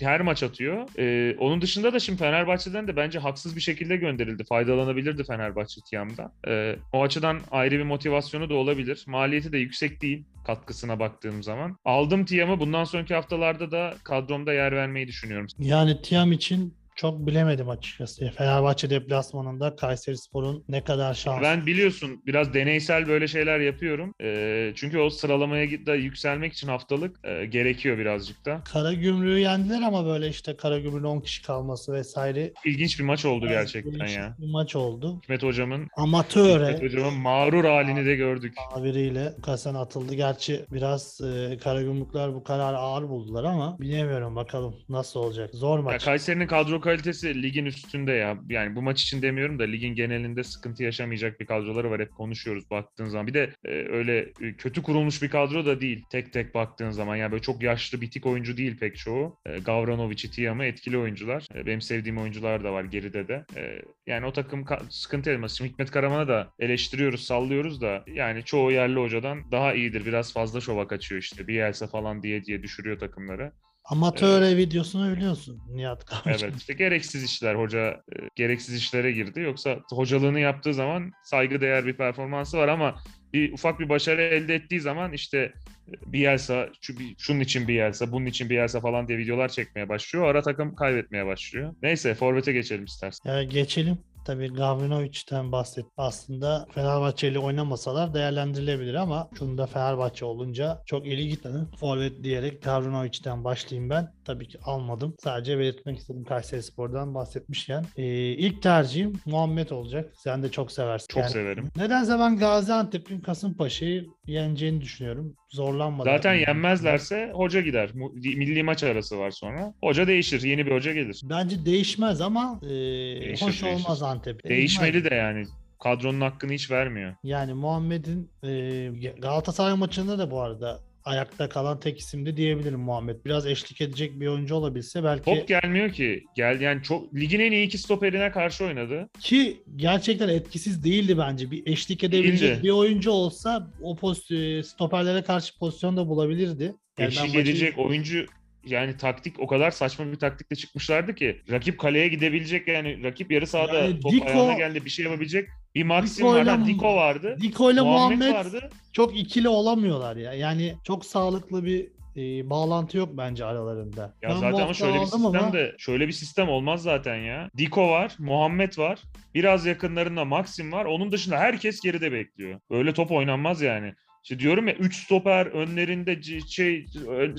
her 0.00 0.20
maç 0.20 0.42
atıyor. 0.42 0.98
E, 0.98 1.36
onun 1.38 1.60
dışında 1.62 1.92
da 1.92 1.98
şimdi 2.00 2.18
Fenerbahçe'den 2.18 2.88
de 2.88 2.96
bence 2.96 3.18
haksız 3.18 3.56
bir 3.56 3.60
şekilde 3.60 3.96
gönderildi. 3.96 4.44
Faydalanabilirdi 4.44 5.24
Fenerbahçe 5.24 5.80
Tiam'da. 5.90 6.32
E, 6.48 6.76
o 6.92 7.02
açıdan 7.02 7.40
ayrı 7.50 7.78
bir 7.78 7.82
motivasyonu 7.84 8.50
da 8.50 8.54
olabilir. 8.54 9.04
Maliyeti 9.06 9.52
de 9.52 9.58
yüksek 9.58 10.02
değil 10.02 10.24
katkısına 10.46 10.98
baktığım 10.98 11.42
zaman. 11.42 11.76
Aldım 11.84 12.24
Tiam'ı 12.24 12.60
bundan 12.60 12.84
sonraki 12.84 13.14
haftalarda 13.14 13.70
da 13.70 13.94
kadromda 14.04 14.52
yer 14.52 14.72
vermeyi 14.72 15.08
düşünüyorum. 15.08 15.46
Yani 15.58 16.02
Tiam 16.02 16.32
için 16.32 16.74
çok 16.96 17.26
bilemedim 17.26 17.68
açıkçası. 17.68 18.30
Fenerbahçe 18.36 18.90
deplasmanında 18.90 19.76
Kayseri 19.76 20.16
Spor'un 20.18 20.64
ne 20.68 20.84
kadar 20.84 21.14
şanslı. 21.14 21.42
Ben 21.42 21.66
biliyorsun 21.66 22.22
biraz 22.26 22.54
deneysel 22.54 23.08
böyle 23.08 23.28
şeyler 23.28 23.60
yapıyorum. 23.60 24.14
Ee, 24.22 24.72
çünkü 24.74 24.98
o 24.98 25.10
sıralamaya 25.10 25.64
git- 25.64 25.86
da 25.86 25.94
yükselmek 25.94 26.52
için 26.52 26.68
haftalık 26.68 27.16
e, 27.24 27.46
gerekiyor 27.46 27.98
birazcık 27.98 28.44
da. 28.46 28.60
Karagümrük'ü 28.72 29.38
yendiler 29.40 29.82
ama 29.82 30.06
böyle 30.06 30.28
işte 30.28 30.56
Karagümrük'ün 30.56 31.04
10 31.04 31.20
kişi 31.20 31.42
kalması 31.42 31.92
vesaire. 31.92 32.52
İlginç 32.64 32.98
bir 32.98 33.04
maç 33.04 33.24
oldu 33.24 33.44
biraz 33.46 33.72
gerçekten 33.72 34.06
ya. 34.06 34.36
Bir 34.38 34.50
maç 34.50 34.76
oldu. 34.76 35.20
Hikmet 35.22 35.42
hocamın 35.42 35.88
Amatöre 35.96 36.66
Hikmet 36.74 36.82
hocamın 36.92 37.14
mağrur 37.14 37.64
halini 37.64 38.06
de 38.06 38.14
gördük. 38.16 38.54
tabiriyle 38.74 39.32
Kasen 39.42 39.74
atıldı. 39.74 40.14
Gerçi 40.14 40.64
biraz 40.72 41.20
e, 41.20 41.58
Karagümrükler 41.58 42.34
bu 42.34 42.44
kararı 42.44 42.76
ağır 42.78 43.08
buldular 43.08 43.44
ama 43.44 43.78
bilemiyorum 43.80 44.36
bakalım 44.36 44.74
nasıl 44.88 45.20
olacak. 45.20 45.50
Zor 45.54 45.76
Ya 45.78 45.82
maç. 45.84 46.04
Kayseri'nin 46.04 46.46
kadro 46.46 46.80
kalitesi 46.86 47.42
ligin 47.42 47.64
üstünde 47.64 48.12
ya. 48.12 48.38
Yani 48.48 48.76
bu 48.76 48.82
maç 48.82 49.02
için 49.02 49.22
demiyorum 49.22 49.58
da 49.58 49.64
ligin 49.64 49.94
genelinde 49.94 50.44
sıkıntı 50.44 50.82
yaşamayacak 50.82 51.40
bir 51.40 51.46
kadroları 51.46 51.90
var. 51.90 52.00
Hep 52.00 52.14
konuşuyoruz 52.14 52.70
baktığın 52.70 53.06
zaman. 53.06 53.26
Bir 53.26 53.34
de 53.34 53.50
e, 53.64 53.70
öyle 53.70 54.18
e, 54.18 54.56
kötü 54.58 54.82
kurulmuş 54.82 55.22
bir 55.22 55.30
kadro 55.30 55.66
da 55.66 55.80
değil. 55.80 56.04
Tek 56.10 56.32
tek 56.32 56.54
baktığın 56.54 56.90
zaman. 56.90 57.16
Yani 57.16 57.32
böyle 57.32 57.42
çok 57.42 57.62
yaşlı 57.62 58.00
bitik 58.00 58.26
oyuncu 58.26 58.56
değil 58.56 58.78
pek 58.78 58.96
çoğu. 58.96 59.38
E, 59.46 59.58
Gavranovic, 59.58 60.16
Tiam'ı 60.16 60.64
etkili 60.64 60.98
oyuncular. 60.98 61.46
E, 61.54 61.66
benim 61.66 61.80
sevdiğim 61.80 62.18
oyuncular 62.18 62.64
da 62.64 62.72
var 62.72 62.84
geride 62.84 63.28
de. 63.28 63.44
E, 63.56 63.82
yani 64.06 64.26
o 64.26 64.32
takım 64.32 64.64
sıkıntı 64.90 65.30
etmez. 65.30 65.52
Şimdi 65.52 65.70
Hikmet 65.70 65.90
Karaman'ı 65.90 66.28
da 66.28 66.52
eleştiriyoruz, 66.58 67.24
sallıyoruz 67.24 67.80
da 67.80 68.04
yani 68.06 68.44
çoğu 68.44 68.72
yerli 68.72 68.98
hocadan 68.98 69.50
daha 69.52 69.74
iyidir. 69.74 70.06
Biraz 70.06 70.32
fazla 70.32 70.60
şova 70.60 70.88
kaçıyor 70.88 71.22
işte. 71.22 71.48
Bielsa 71.48 71.86
falan 71.86 72.22
diye 72.22 72.44
diye 72.44 72.62
düşürüyor 72.62 72.98
takımları. 72.98 73.52
Amatöre 73.88 74.56
videosunu 74.56 75.16
biliyorsun 75.16 75.62
Nihat 75.70 76.04
Kavcı. 76.04 76.30
Evet 76.44 76.54
işte 76.56 76.72
gereksiz 76.72 77.24
işler 77.24 77.54
hoca 77.54 77.80
e, 77.90 78.16
gereksiz 78.36 78.74
işlere 78.74 79.12
girdi. 79.12 79.40
Yoksa 79.40 79.78
hocalığını 79.90 80.40
yaptığı 80.40 80.74
zaman 80.74 81.12
saygıdeğer 81.24 81.86
bir 81.86 81.96
performansı 81.96 82.58
var 82.58 82.68
ama 82.68 82.94
bir 83.32 83.52
ufak 83.52 83.80
bir 83.80 83.88
başarı 83.88 84.22
elde 84.22 84.54
ettiği 84.54 84.80
zaman 84.80 85.12
işte 85.12 85.38
e, 85.38 85.92
Bielsa, 86.12 86.68
şu, 86.80 86.98
bir- 86.98 87.14
şunun 87.18 87.40
için 87.40 87.68
Bielsa, 87.68 88.12
bunun 88.12 88.26
için 88.26 88.50
Bielsa 88.50 88.80
falan 88.80 89.08
diye 89.08 89.18
videolar 89.18 89.48
çekmeye 89.48 89.88
başlıyor. 89.88 90.26
Ara 90.26 90.42
takım 90.42 90.74
kaybetmeye 90.74 91.26
başlıyor. 91.26 91.74
Neyse 91.82 92.14
forvete 92.14 92.52
geçelim 92.52 92.84
istersen. 92.84 93.30
Ya 93.32 93.44
geçelim. 93.44 93.98
Tabii 94.26 94.52
Gavrinovic'den 94.52 95.52
bahset. 95.52 95.86
Aslında 95.96 96.66
Fenerbahçe 96.74 97.28
ile 97.28 97.38
oynamasalar 97.38 98.14
değerlendirilebilir 98.14 98.94
ama 98.94 99.28
şunu 99.38 99.58
da 99.58 99.66
Fenerbahçe 99.66 100.24
olunca 100.24 100.82
çok 100.86 101.06
eli 101.06 101.28
gitmedi. 101.28 101.56
Forvet 101.80 102.24
diyerek 102.24 102.62
Gavrinovic'den 102.62 103.44
başlayayım 103.44 103.90
ben. 103.90 104.12
Tabii 104.24 104.48
ki 104.48 104.58
almadım. 104.64 105.14
Sadece 105.18 105.58
belirtmek 105.58 105.98
istedim 105.98 106.24
Kayseri 106.24 106.62
Spor'dan 106.62 107.14
bahsetmişken. 107.14 107.84
Ee, 107.96 108.04
ilk 108.32 108.62
tercihim 108.62 109.12
Muhammed 109.26 109.70
olacak. 109.70 110.12
Sen 110.16 110.42
de 110.42 110.50
çok 110.50 110.72
seversin. 110.72 111.06
Çok 111.08 111.22
Yani 111.22 111.32
severim. 111.32 111.70
Nedense 111.76 112.18
ben 112.18 112.36
Gaziantep'in 112.36 113.20
Kasımpaşa'yı 113.20 114.06
yeneceğini 114.26 114.80
düşünüyorum. 114.80 115.34
Zorlanmadan. 115.48 116.16
Zaten 116.16 116.34
yenmezlerse 116.34 117.30
hoca 117.34 117.60
gider. 117.60 117.90
Milli 117.94 118.62
maç 118.62 118.84
arası 118.84 119.18
var 119.18 119.30
sonra. 119.30 119.74
Hoca 119.80 120.06
değişir. 120.06 120.42
Yeni 120.42 120.66
bir 120.66 120.72
hoca 120.72 120.92
gelir. 120.92 121.20
Bence 121.24 121.64
değişmez 121.66 122.20
ama 122.20 122.60
e, 122.62 122.68
Değişir, 122.68 123.46
hoş 123.46 123.62
değişir. 123.62 123.84
olmaz 123.84 124.02
Antep. 124.02 124.44
Değişmeli 124.48 125.04
de 125.10 125.14
yani. 125.14 125.44
Kadronun 125.82 126.20
hakkını 126.20 126.52
hiç 126.52 126.70
vermiyor. 126.70 127.14
Yani 127.24 127.54
Muhammed'in 127.54 128.30
e, 128.42 129.10
Galatasaray 129.18 129.74
maçında 129.76 130.18
da 130.18 130.30
bu 130.30 130.40
arada 130.40 130.80
ayakta 131.10 131.48
kalan 131.48 131.80
tek 131.80 131.98
isimdi 131.98 132.36
diyebilirim 132.36 132.80
Muhammed. 132.80 133.16
Biraz 133.24 133.46
eşlik 133.46 133.80
edecek 133.80 134.20
bir 134.20 134.26
oyuncu 134.26 134.54
olabilse 134.54 135.04
belki 135.04 135.24
Top 135.24 135.48
gelmiyor 135.48 135.90
ki. 135.92 136.24
Gel 136.36 136.60
yani 136.60 136.82
çok 136.82 137.14
ligin 137.14 137.40
en 137.40 137.52
iyi 137.52 137.66
iki 137.66 137.78
stoperine 137.78 138.30
karşı 138.30 138.64
oynadı. 138.64 139.08
ki 139.20 139.62
gerçekten 139.76 140.28
etkisiz 140.28 140.84
değildi 140.84 141.18
bence. 141.18 141.50
Bir 141.50 141.66
eşlik 141.66 142.04
edebilecek 142.04 142.50
Değildi. 142.50 142.62
bir 142.64 142.70
oyuncu 142.70 143.10
olsa 143.10 143.70
o 143.82 143.96
pozisyon 143.96 144.60
stoperlere 144.62 145.22
karşı 145.22 145.58
pozisyon 145.58 145.96
da 145.96 146.08
bulabilirdi. 146.08 146.74
Yani 146.98 147.08
Eşlik 147.08 147.24
maçı- 147.28 147.38
edecek 147.40 147.78
oyuncu 147.78 148.26
yani 148.66 148.96
taktik 148.96 149.40
o 149.40 149.46
kadar 149.46 149.70
saçma 149.70 150.12
bir 150.12 150.16
taktikle 150.16 150.56
çıkmışlardı 150.56 151.14
ki 151.14 151.40
rakip 151.50 151.78
kaleye 151.80 152.08
gidebilecek 152.08 152.68
yani 152.68 153.02
rakip 153.02 153.32
yarı 153.32 153.46
sahada 153.46 153.78
Yani 153.78 154.00
top 154.00 154.12
Diko- 154.12 154.24
ayağına 154.26 154.52
geldi 154.52 154.84
bir 154.84 154.90
şey 154.90 155.04
yapabilecek 155.04 155.48
bir 155.76 155.84
Maxim 155.84 156.26
Diko'yla- 156.26 156.46
var. 156.52 156.58
Ha, 156.60 156.66
Diko 156.66 156.96
vardı. 156.96 157.36
Diko 157.40 157.70
ile 157.70 157.80
Muhammed, 157.80 158.16
Muhammed 158.18 158.34
vardı. 158.34 158.70
çok 158.92 159.16
ikili 159.18 159.48
olamıyorlar 159.48 160.16
ya. 160.16 160.32
Yani 160.32 160.74
çok 160.84 161.04
sağlıklı 161.06 161.64
bir 161.64 161.88
e, 162.16 162.50
bağlantı 162.50 162.96
yok 162.98 163.08
bence 163.12 163.44
aralarında. 163.44 164.14
Ya 164.22 164.28
Ben 164.30 164.34
zaten 164.36 164.60
ama 164.62 164.74
şöyle 164.74 164.94
bir 165.00 165.06
sistem 165.06 165.26
ama- 165.26 165.52
de 165.52 165.74
şöyle 165.78 166.06
bir 166.08 166.12
sistem 166.12 166.48
olmaz 166.48 166.82
zaten 166.82 167.16
ya. 167.16 167.50
Diko 167.58 167.90
var, 167.90 168.12
Muhammed 168.18 168.78
var. 168.78 168.98
Biraz 169.34 169.66
yakınlarında 169.66 170.24
Maxim 170.24 170.72
var. 170.72 170.84
Onun 170.84 171.12
dışında 171.12 171.36
herkes 171.38 171.80
geride 171.80 172.12
bekliyor. 172.12 172.60
Böyle 172.70 172.94
top 172.94 173.10
oynanmaz 173.12 173.62
yani. 173.62 173.94
İşte 174.22 174.38
diyorum 174.38 174.68
ya 174.68 174.74
3 174.74 174.96
stoper 175.04 175.46
önlerinde 175.46 176.22
şey 176.48 176.86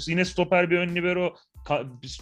yine 0.08 0.26
stoper 0.26 0.70
bir 0.70 0.78
ön 0.78 0.96
libero 0.96 1.36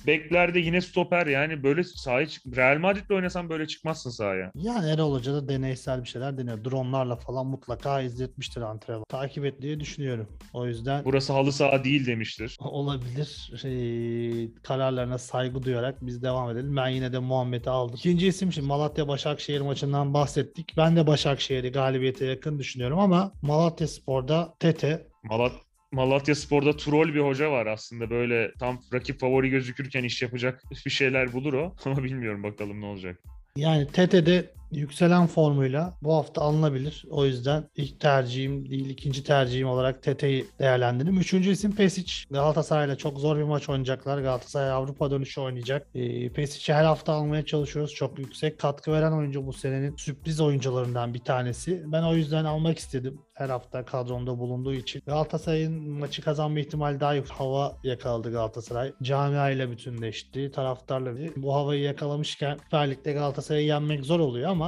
beklerde 0.07 0.59
yine 0.59 0.81
stoper 0.81 1.27
yani 1.27 1.63
böyle 1.63 1.83
sahaya 1.83 2.27
çık 2.27 2.57
Real 2.57 2.77
Madrid'le 2.77 3.11
oynasan 3.11 3.49
böyle 3.49 3.67
çıkmazsın 3.67 4.09
sahaya. 4.09 4.51
Yani 4.55 4.89
Erol 4.89 5.13
Hoca 5.13 5.33
da 5.33 5.49
deneysel 5.49 6.03
bir 6.03 6.07
şeyler 6.07 6.37
deniyor. 6.37 6.63
Dronlarla 6.65 7.15
falan 7.15 7.47
mutlaka 7.47 8.01
izletmiştir 8.01 8.61
antrenman. 8.61 9.05
Takip 9.09 9.45
et 9.45 9.61
diye 9.61 9.79
düşünüyorum. 9.79 10.27
O 10.53 10.67
yüzden 10.67 11.05
Burası 11.05 11.33
halı 11.33 11.51
saha 11.51 11.83
değil 11.83 12.05
demiştir. 12.05 12.57
olabilir. 12.59 13.51
Şey, 13.61 14.53
kararlarına 14.63 15.17
saygı 15.17 15.63
duyarak 15.63 16.05
biz 16.05 16.23
devam 16.23 16.49
edelim. 16.49 16.75
Ben 16.75 16.87
yine 16.87 17.13
de 17.13 17.19
Muhammed'i 17.19 17.69
aldım. 17.69 17.95
İkinci 17.95 18.27
isim 18.27 18.53
şimdi 18.53 18.67
Malatya 18.67 19.07
Başakşehir 19.07 19.61
maçından 19.61 20.13
bahsettik. 20.13 20.73
Ben 20.77 20.95
de 20.95 21.07
Başakşehir'i 21.07 21.71
galibiyete 21.71 22.25
yakın 22.25 22.59
düşünüyorum 22.59 22.99
ama 22.99 23.31
Malatya 23.41 23.87
Spor'da 23.87 24.55
Tete 24.59 25.07
Malat 25.23 25.51
Malatya 25.91 26.35
Spor'da 26.35 26.77
troll 26.77 27.13
bir 27.13 27.19
hoca 27.19 27.51
var 27.51 27.65
aslında 27.65 28.09
böyle 28.09 28.51
tam 28.59 28.79
rakip 28.93 29.19
favori 29.19 29.49
gözükürken 29.49 30.03
iş 30.03 30.21
yapacak 30.21 30.63
bir 30.85 30.91
şeyler 30.91 31.33
bulur 31.33 31.53
o 31.53 31.75
ama 31.85 32.03
bilmiyorum 32.03 32.43
bakalım 32.43 32.81
ne 32.81 32.85
olacak. 32.85 33.19
Yani 33.57 33.87
TT'de 33.87 34.51
yükselen 34.71 35.27
formuyla 35.27 35.97
bu 36.01 36.13
hafta 36.13 36.41
alınabilir. 36.41 37.05
O 37.09 37.25
yüzden 37.25 37.69
ilk 37.75 37.99
tercihim 37.99 38.69
değil 38.69 38.89
ikinci 38.89 39.23
tercihim 39.23 39.67
olarak 39.67 40.03
TT'yi 40.03 40.45
değerlendirdim. 40.59 41.17
Üçüncü 41.17 41.51
isim 41.51 41.75
Pesic. 41.75 42.13
Galatasaray'la 42.31 42.95
çok 42.95 43.19
zor 43.19 43.37
bir 43.37 43.43
maç 43.43 43.69
oynayacaklar. 43.69 44.21
Galatasaray 44.21 44.71
Avrupa 44.71 45.11
dönüşü 45.11 45.41
oynayacak. 45.41 45.87
E, 45.95 46.29
Pesic'i 46.29 46.73
her 46.73 46.83
hafta 46.83 47.13
almaya 47.13 47.45
çalışıyoruz. 47.45 47.93
Çok 47.93 48.19
yüksek 48.19 48.59
katkı 48.59 48.91
veren 48.91 49.11
oyuncu 49.11 49.45
bu 49.45 49.53
senenin 49.53 49.95
sürpriz 49.95 50.41
oyuncularından 50.41 51.13
bir 51.13 51.19
tanesi. 51.19 51.83
Ben 51.85 52.03
o 52.03 52.15
yüzden 52.15 52.45
almak 52.45 52.77
istedim. 52.77 53.21
Her 53.33 53.49
hafta 53.49 53.85
kadromda 53.85 54.39
bulunduğu 54.39 54.73
için. 54.73 55.01
Galatasaray'ın 55.05 55.89
maçı 55.89 56.21
kazanma 56.21 56.59
ihtimali 56.59 56.99
daha 56.99 57.13
yüksek. 57.13 57.35
Hava 57.37 57.77
yakaladı 57.83 58.31
Galatasaray. 58.31 58.93
Camia 59.03 59.49
ile 59.49 59.71
bütünleşti. 59.71 60.51
Taraftarla. 60.51 61.05
Bu 61.35 61.55
havayı 61.55 61.81
yakalamışken 61.81 62.57
Süper 62.63 62.91
Lig'de 62.91 63.13
Galatasaray'ı 63.13 63.65
yenmek 63.65 64.05
zor 64.05 64.19
oluyor 64.19 64.49
ama 64.49 64.64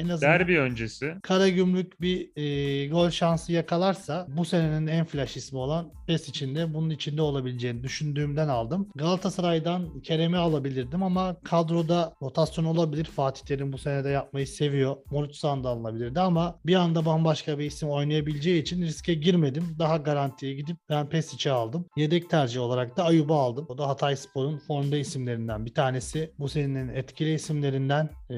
en 0.00 0.08
azından 0.08 0.32
Derbi 0.32 0.58
öncesi 0.58 1.14
Karagümrük 1.22 2.00
bir 2.00 2.30
e, 2.36 2.88
gol 2.88 3.10
şansı 3.10 3.52
yakalarsa 3.52 4.26
bu 4.28 4.44
senenin 4.44 4.86
en 4.86 5.04
flash 5.04 5.36
ismi 5.36 5.58
olan 5.58 5.92
PES 6.06 6.28
içinde 6.28 6.74
bunun 6.74 6.90
içinde 6.90 7.22
olabileceğini 7.22 7.82
düşündüğümden 7.82 8.48
aldım. 8.48 8.88
Galatasaray'dan 8.94 10.00
Kerem'i 10.00 10.36
alabilirdim 10.36 11.02
ama 11.02 11.36
kadroda 11.44 12.14
rotasyon 12.22 12.64
olabilir. 12.64 13.04
Fatih 13.04 13.42
Terim 13.42 13.72
bu 13.72 13.78
senede 13.78 14.08
yapmayı 14.08 14.46
seviyor. 14.46 14.96
Morutzan 15.10 15.64
da 15.64 15.68
alınabilirdi 15.68 16.20
ama 16.20 16.58
bir 16.66 16.74
anda 16.74 17.06
bambaşka 17.06 17.58
bir 17.58 17.64
isim 17.64 17.90
oynayabileceği 17.90 18.62
için 18.62 18.82
riske 18.82 19.14
girmedim. 19.14 19.64
Daha 19.78 19.96
garantiye 19.96 20.54
gidip 20.54 20.76
ben 20.88 21.08
Pesic'i 21.08 21.50
aldım. 21.50 21.86
Yedek 21.96 22.30
tercih 22.30 22.60
olarak 22.60 22.96
da 22.96 23.04
Ayub'u 23.04 23.34
aldım. 23.34 23.66
O 23.68 23.78
da 23.78 23.88
Hatay 23.88 24.16
Spor'un 24.16 24.58
formda 24.58 24.96
isimlerinden 24.96 25.66
bir 25.66 25.74
tanesi. 25.74 26.32
Bu 26.38 26.48
senenin 26.48 26.88
etkili 26.88 27.34
isimlerinden 27.34 28.10
e, 28.30 28.34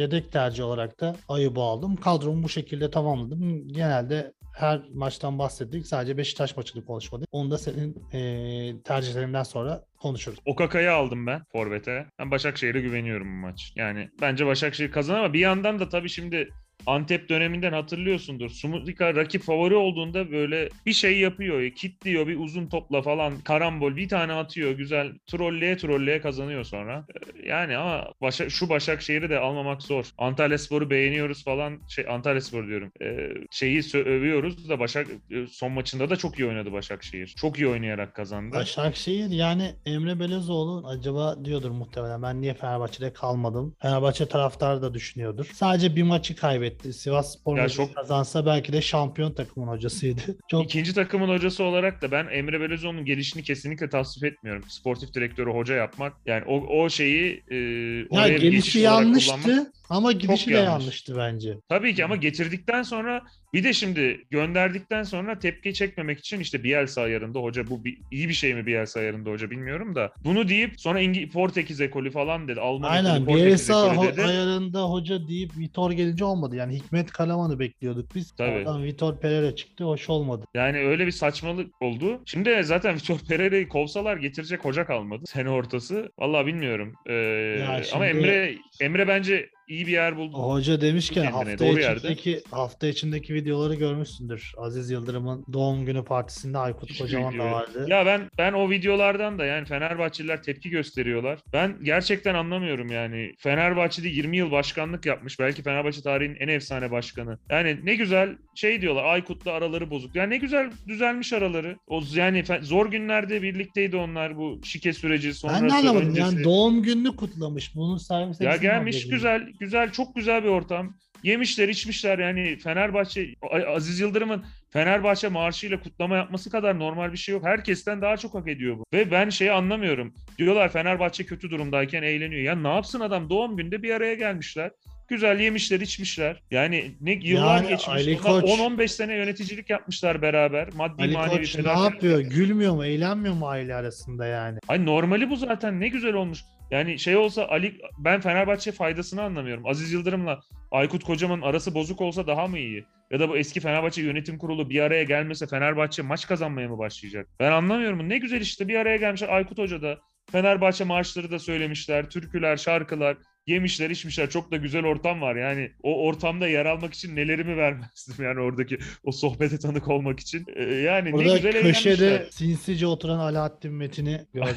yedek 0.00 0.32
tercih 0.32 0.64
olarak 0.64 0.99
da 1.00 1.16
Ayub'u 1.28 1.62
aldım. 1.62 1.96
Kadromu 1.96 2.42
bu 2.42 2.48
şekilde 2.48 2.90
tamamladım. 2.90 3.68
Genelde 3.68 4.32
her 4.56 4.82
maçtan 4.94 5.38
bahsettik. 5.38 5.86
Sadece 5.86 6.16
Beşiktaş 6.16 6.56
maçını 6.56 6.84
konuşmadık. 6.84 7.28
Onu 7.32 7.50
da 7.50 7.58
senin 7.58 8.04
e, 8.12 8.82
tercihlerinden 8.82 9.42
sonra 9.42 9.84
konuşuruz. 9.98 10.38
Okaka'yı 10.46 10.92
aldım 10.92 11.26
ben 11.26 11.42
Forvet'e. 11.52 12.06
Ben 12.18 12.30
Başakşehir'e 12.30 12.80
güveniyorum 12.80 13.26
bu 13.26 13.46
maç. 13.46 13.72
Yani 13.76 14.08
bence 14.20 14.46
Başakşehir 14.46 14.90
kazanır 14.90 15.18
ama 15.18 15.32
bir 15.32 15.40
yandan 15.40 15.78
da 15.78 15.88
tabii 15.88 16.08
şimdi 16.08 16.48
Antep 16.86 17.28
döneminden 17.28 17.72
hatırlıyorsundur. 17.72 18.50
Sumudika 18.50 19.14
rakip 19.14 19.42
favori 19.42 19.74
olduğunda 19.74 20.30
böyle 20.32 20.68
bir 20.86 20.92
şey 20.92 21.18
yapıyor. 21.18 21.70
Kitliyor 21.70 22.26
bir 22.26 22.38
uzun 22.38 22.66
topla 22.66 23.02
falan 23.02 23.40
karambol 23.40 23.96
bir 23.96 24.08
tane 24.08 24.32
atıyor. 24.32 24.72
Güzel 24.72 25.12
trolleye 25.26 25.76
trolleye 25.76 26.20
kazanıyor 26.20 26.64
sonra. 26.64 27.06
Ee, 27.44 27.48
Yani 27.48 27.76
ama 27.76 28.04
Başak, 28.20 28.50
şu 28.50 28.68
Başakşehir'i 28.68 29.30
de 29.30 29.38
almamak 29.38 29.82
zor. 29.82 30.10
Antalya 30.18 30.58
Spor'u 30.58 30.90
beğeniyoruz 30.90 31.44
falan. 31.44 31.78
Şey 31.88 32.06
Antalya 32.08 32.40
Spor 32.40 32.66
diyorum. 32.66 32.92
Ee, 33.02 33.28
şeyi 33.50 33.80
övüyoruz 33.94 34.68
da 34.68 34.78
Başak 34.78 35.06
e, 35.30 35.46
son 35.46 35.72
maçında 35.72 36.10
da 36.10 36.16
çok 36.16 36.38
iyi 36.38 36.48
oynadı 36.48 36.72
Başakşehir. 36.72 37.34
Çok 37.40 37.58
iyi 37.58 37.68
oynayarak 37.68 38.14
kazandı. 38.14 38.56
Başakşehir 38.56 39.30
yani 39.30 39.74
Emre 39.86 40.20
Belezoğlu 40.20 40.88
acaba 40.88 41.44
diyordur 41.44 41.70
muhtemelen 41.70 42.22
ben 42.22 42.40
niye 42.40 42.54
Fenerbahçe'de 42.54 43.12
kalmadım. 43.12 43.76
Fenerbahçe 43.82 44.28
taraftarı 44.28 44.82
da 44.82 44.94
düşünüyordur. 44.94 45.46
Sadece 45.54 45.96
bir 45.96 46.02
maçı 46.02 46.36
kaybetti. 46.36 46.69
Sivas 46.92 47.32
Spor 47.32 47.68
çok- 47.68 47.94
kazansa 47.94 48.46
belki 48.46 48.72
de 48.72 48.82
şampiyon 48.82 49.32
takımın 49.32 49.68
hocasıydı. 49.68 50.20
Çok 50.48 50.64
İkinci 50.64 50.94
takımın 50.94 51.28
hocası 51.28 51.64
olarak 51.64 52.02
da 52.02 52.10
ben 52.10 52.26
Emre 52.26 52.60
Belözoğlu'nun 52.60 53.04
gelişini 53.04 53.42
kesinlikle 53.42 53.88
tasvip 53.88 54.24
etmiyorum. 54.24 54.62
Sportif 54.68 55.14
direktörü 55.14 55.50
hoca 55.50 55.74
yapmak. 55.74 56.12
Yani 56.26 56.44
o, 56.46 56.82
o 56.82 56.88
şeyi 56.88 57.42
e, 57.48 57.56
ya 57.56 58.06
oraya 58.10 58.36
gelişi 58.36 58.78
yanlıştı 58.78 59.72
ama 59.90 60.12
gidişi 60.12 60.50
de 60.50 60.54
yanlış. 60.54 60.68
yanlıştı 60.70 61.16
bence. 61.16 61.56
Tabii 61.68 61.94
ki 61.94 62.04
ama 62.04 62.16
getirdikten 62.16 62.82
sonra 62.82 63.22
bir 63.54 63.64
de 63.64 63.72
şimdi 63.72 64.24
gönderdikten 64.30 65.02
sonra 65.02 65.38
tepki 65.38 65.74
çekmemek 65.74 66.18
için 66.18 66.40
işte 66.40 66.64
Bielsa 66.64 67.00
ayarında 67.02 67.38
hoca 67.38 67.70
bu 67.70 67.84
bir, 67.84 67.98
iyi 68.10 68.28
bir 68.28 68.34
şey 68.34 68.54
mi 68.54 68.66
Bielsa 68.66 69.00
ayarında 69.00 69.30
hoca 69.30 69.50
bilmiyorum 69.50 69.94
da 69.94 70.12
bunu 70.24 70.48
deyip 70.48 70.80
sonra 70.80 71.00
İngi, 71.00 71.28
Portekiz 71.28 71.80
ekolü 71.80 72.10
falan 72.10 72.48
dedi. 72.48 72.60
Alman 72.60 72.90
Aynen 72.90 73.14
ekolü, 73.14 73.26
Portekiz 73.26 73.68
Bielsa 73.68 73.92
ekolü 73.94 74.12
dedi. 74.12 74.22
ayarında 74.22 74.82
hoca 74.82 75.28
deyip 75.28 75.58
Vitor 75.58 75.90
gelince 75.92 76.24
olmadı. 76.24 76.56
Yani 76.60 76.74
Hikmet 76.74 77.12
Kalaman'ı 77.12 77.58
bekliyorduk 77.58 78.14
biz. 78.14 78.32
Tabii. 78.32 78.50
Oradan 78.50 78.82
Vitor 78.84 79.16
Pereira 79.20 79.56
çıktı. 79.56 79.84
Hoş 79.84 80.10
olmadı. 80.10 80.44
Yani 80.54 80.78
öyle 80.78 81.06
bir 81.06 81.10
saçmalık 81.12 81.82
oldu. 81.82 82.20
Şimdi 82.26 82.64
zaten 82.64 82.94
Vitor 82.96 83.18
Pereira'yı 83.28 83.68
kovsalar 83.68 84.16
getirecek 84.16 84.64
hoca 84.64 84.86
kalmadı. 84.86 85.24
Sene 85.26 85.50
ortası. 85.50 86.12
Vallahi 86.18 86.46
bilmiyorum. 86.46 86.94
Ee, 87.06 87.12
Ya 87.14 87.82
şimdi- 87.82 87.96
Ama 87.96 88.06
Emre 88.06 88.54
Emre 88.80 89.08
bence 89.08 89.50
iyi 89.70 89.86
bir 89.86 89.92
yer 89.92 90.16
buldu. 90.16 90.38
Hoca 90.38 90.80
demişken 90.80 91.22
Kendine, 91.22 91.50
hafta 91.50 91.66
doğru 91.66 91.80
yerde. 91.80 91.96
içindeki 91.98 92.42
hafta 92.50 92.86
içindeki 92.86 93.34
videoları 93.34 93.74
görmüşsündür. 93.74 94.52
Aziz 94.56 94.90
Yıldırım'ın 94.90 95.44
doğum 95.52 95.86
günü 95.86 96.04
partisinde 96.04 96.58
Aykut 96.58 96.98
Kocaman 96.98 97.38
da 97.38 97.44
vardı. 97.52 97.86
Ya 97.88 98.06
ben 98.06 98.30
ben 98.38 98.52
o 98.52 98.70
videolardan 98.70 99.38
da 99.38 99.44
yani 99.44 99.66
Fenerbahçeliler 99.66 100.42
tepki 100.42 100.70
gösteriyorlar. 100.70 101.38
Ben 101.52 101.76
gerçekten 101.82 102.34
anlamıyorum 102.34 102.90
yani. 102.90 103.32
Fenerbahçe'de 103.38 104.08
20 104.08 104.36
yıl 104.36 104.50
başkanlık 104.50 105.06
yapmış. 105.06 105.40
Belki 105.40 105.62
Fenerbahçe 105.62 106.02
tarihinin 106.02 106.36
en 106.40 106.48
efsane 106.48 106.90
başkanı. 106.90 107.38
Yani 107.50 107.78
ne 107.84 107.94
güzel 107.94 108.36
şey 108.60 108.80
diyorlar. 108.80 109.04
Aykut'la 109.04 109.52
araları 109.52 109.90
bozuk. 109.90 110.14
Yani 110.16 110.30
ne 110.30 110.36
güzel 110.36 110.70
düzelmiş 110.88 111.32
araları. 111.32 111.76
O 111.86 112.02
yani 112.14 112.44
zor 112.62 112.90
günlerde 112.90 113.42
birlikteydi 113.42 113.96
onlar 113.96 114.36
bu 114.36 114.60
şike 114.64 114.92
süreci 114.92 115.34
sonrası 115.34 115.62
ben 115.62 115.70
de 115.70 115.74
anlamadım. 115.74 116.08
öncesi. 116.08 116.20
Yani 116.34 116.44
doğum 116.44 116.82
gününü 116.82 117.16
kutlamış. 117.16 117.74
Bunun 117.74 117.96
servis 117.96 118.40
Ya 118.40 118.56
gelmiş 118.56 119.08
güzel 119.08 119.48
güzel 119.60 119.92
çok 119.92 120.16
güzel 120.16 120.44
bir 120.44 120.48
ortam. 120.48 120.96
Yemişler 121.22 121.68
içmişler 121.68 122.18
yani 122.18 122.58
Fenerbahçe 122.58 123.34
Aziz 123.68 124.00
Yıldırım'ın 124.00 124.44
Fenerbahçe 124.70 125.28
marşıyla 125.28 125.80
kutlama 125.80 126.16
yapması 126.16 126.50
kadar 126.50 126.78
normal 126.78 127.12
bir 127.12 127.18
şey 127.18 127.32
yok. 127.32 127.44
Herkesten 127.44 128.02
daha 128.02 128.16
çok 128.16 128.34
hak 128.34 128.48
ediyor 128.48 128.78
bu. 128.78 128.84
Ve 128.92 129.10
ben 129.10 129.30
şeyi 129.30 129.52
anlamıyorum. 129.52 130.14
Diyorlar 130.38 130.72
Fenerbahçe 130.72 131.26
kötü 131.26 131.50
durumdayken 131.50 132.02
eğleniyor. 132.02 132.42
Ya 132.42 132.54
ne 132.54 132.68
yapsın 132.68 133.00
adam 133.00 133.30
doğum 133.30 133.56
günde 133.56 133.82
bir 133.82 133.90
araya 133.90 134.14
gelmişler. 134.14 134.70
Güzel 135.10 135.40
yemişler, 135.40 135.80
içmişler. 135.80 136.42
Yani 136.50 136.94
ne 137.00 137.12
yıllar 137.12 137.56
Yani 137.56 137.68
geçmiş. 137.68 137.88
Ali 137.88 138.16
Koç- 138.18 138.44
10-15 138.44 138.88
sene 138.88 139.14
yöneticilik 139.14 139.70
yapmışlar 139.70 140.22
beraber. 140.22 140.68
Maddi 140.74 141.02
Ali 141.02 141.12
manevi 141.12 141.38
Koç 141.38 141.58
ne 141.58 141.70
yapıyor? 141.70 142.20
Gülmüyor 142.20 142.74
mu? 142.74 142.84
Eğlenmiyor 142.84 143.34
mu 143.34 143.48
aile 143.48 143.74
arasında 143.74 144.26
yani? 144.26 144.58
Ay 144.68 144.86
normali 144.86 145.30
bu 145.30 145.36
zaten 145.36 145.80
ne 145.80 145.88
güzel 145.88 146.14
olmuş. 146.14 146.40
Yani 146.70 146.98
şey 146.98 147.16
olsa 147.16 147.46
Ali 147.48 147.78
ben 147.98 148.20
Fenerbahçe 148.20 148.72
faydasını 148.72 149.22
anlamıyorum. 149.22 149.66
Aziz 149.66 149.92
Yıldırım'la 149.92 150.40
Aykut 150.70 151.04
Kocaman'ın 151.04 151.42
arası 151.42 151.74
bozuk 151.74 152.00
olsa 152.00 152.26
daha 152.26 152.46
mı 152.46 152.58
iyi? 152.58 152.84
Ya 153.10 153.20
da 153.20 153.28
bu 153.28 153.36
eski 153.36 153.60
Fenerbahçe 153.60 154.02
yönetim 154.02 154.38
kurulu 154.38 154.70
bir 154.70 154.80
araya 154.80 155.02
gelmese 155.02 155.46
Fenerbahçe 155.46 156.02
maç 156.02 156.26
kazanmaya 156.26 156.68
mı 156.68 156.78
başlayacak? 156.78 157.26
Ben 157.40 157.52
anlamıyorum. 157.52 158.08
Ne 158.08 158.18
güzel 158.18 158.40
işte 158.40 158.68
bir 158.68 158.74
araya 158.74 158.96
gelmişler. 158.96 159.28
Aykut 159.28 159.58
Hoca 159.58 159.82
da 159.82 159.98
Fenerbahçe 160.32 160.84
marşları 160.84 161.30
da 161.30 161.38
söylemişler. 161.38 162.10
Türküler, 162.10 162.56
şarkılar, 162.56 163.16
yemişler, 163.46 163.90
içmişler. 163.90 164.30
Çok 164.30 164.52
da 164.52 164.56
güzel 164.56 164.84
ortam 164.84 165.20
var. 165.20 165.36
Yani 165.36 165.72
o 165.82 166.06
ortamda 166.06 166.48
yer 166.48 166.66
almak 166.66 166.94
için 166.94 167.16
nelerimi 167.16 167.56
vermezdim 167.56 168.14
yani 168.24 168.40
oradaki 168.40 168.78
o 169.04 169.12
sohbete 169.12 169.58
tanık 169.58 169.88
olmak 169.88 170.20
için. 170.20 170.46
Ee, 170.56 170.62
yani 170.64 171.08
ne 171.08 171.12
Burada 171.12 171.36
güzel 171.36 171.52
köşede 171.62 172.06
eğlenmişler. 172.06 172.28
sinsice 172.30 172.86
oturan 172.86 173.18
Alaaddin 173.18 173.72
Metin'i 173.72 174.26
gördüm. 174.34 174.54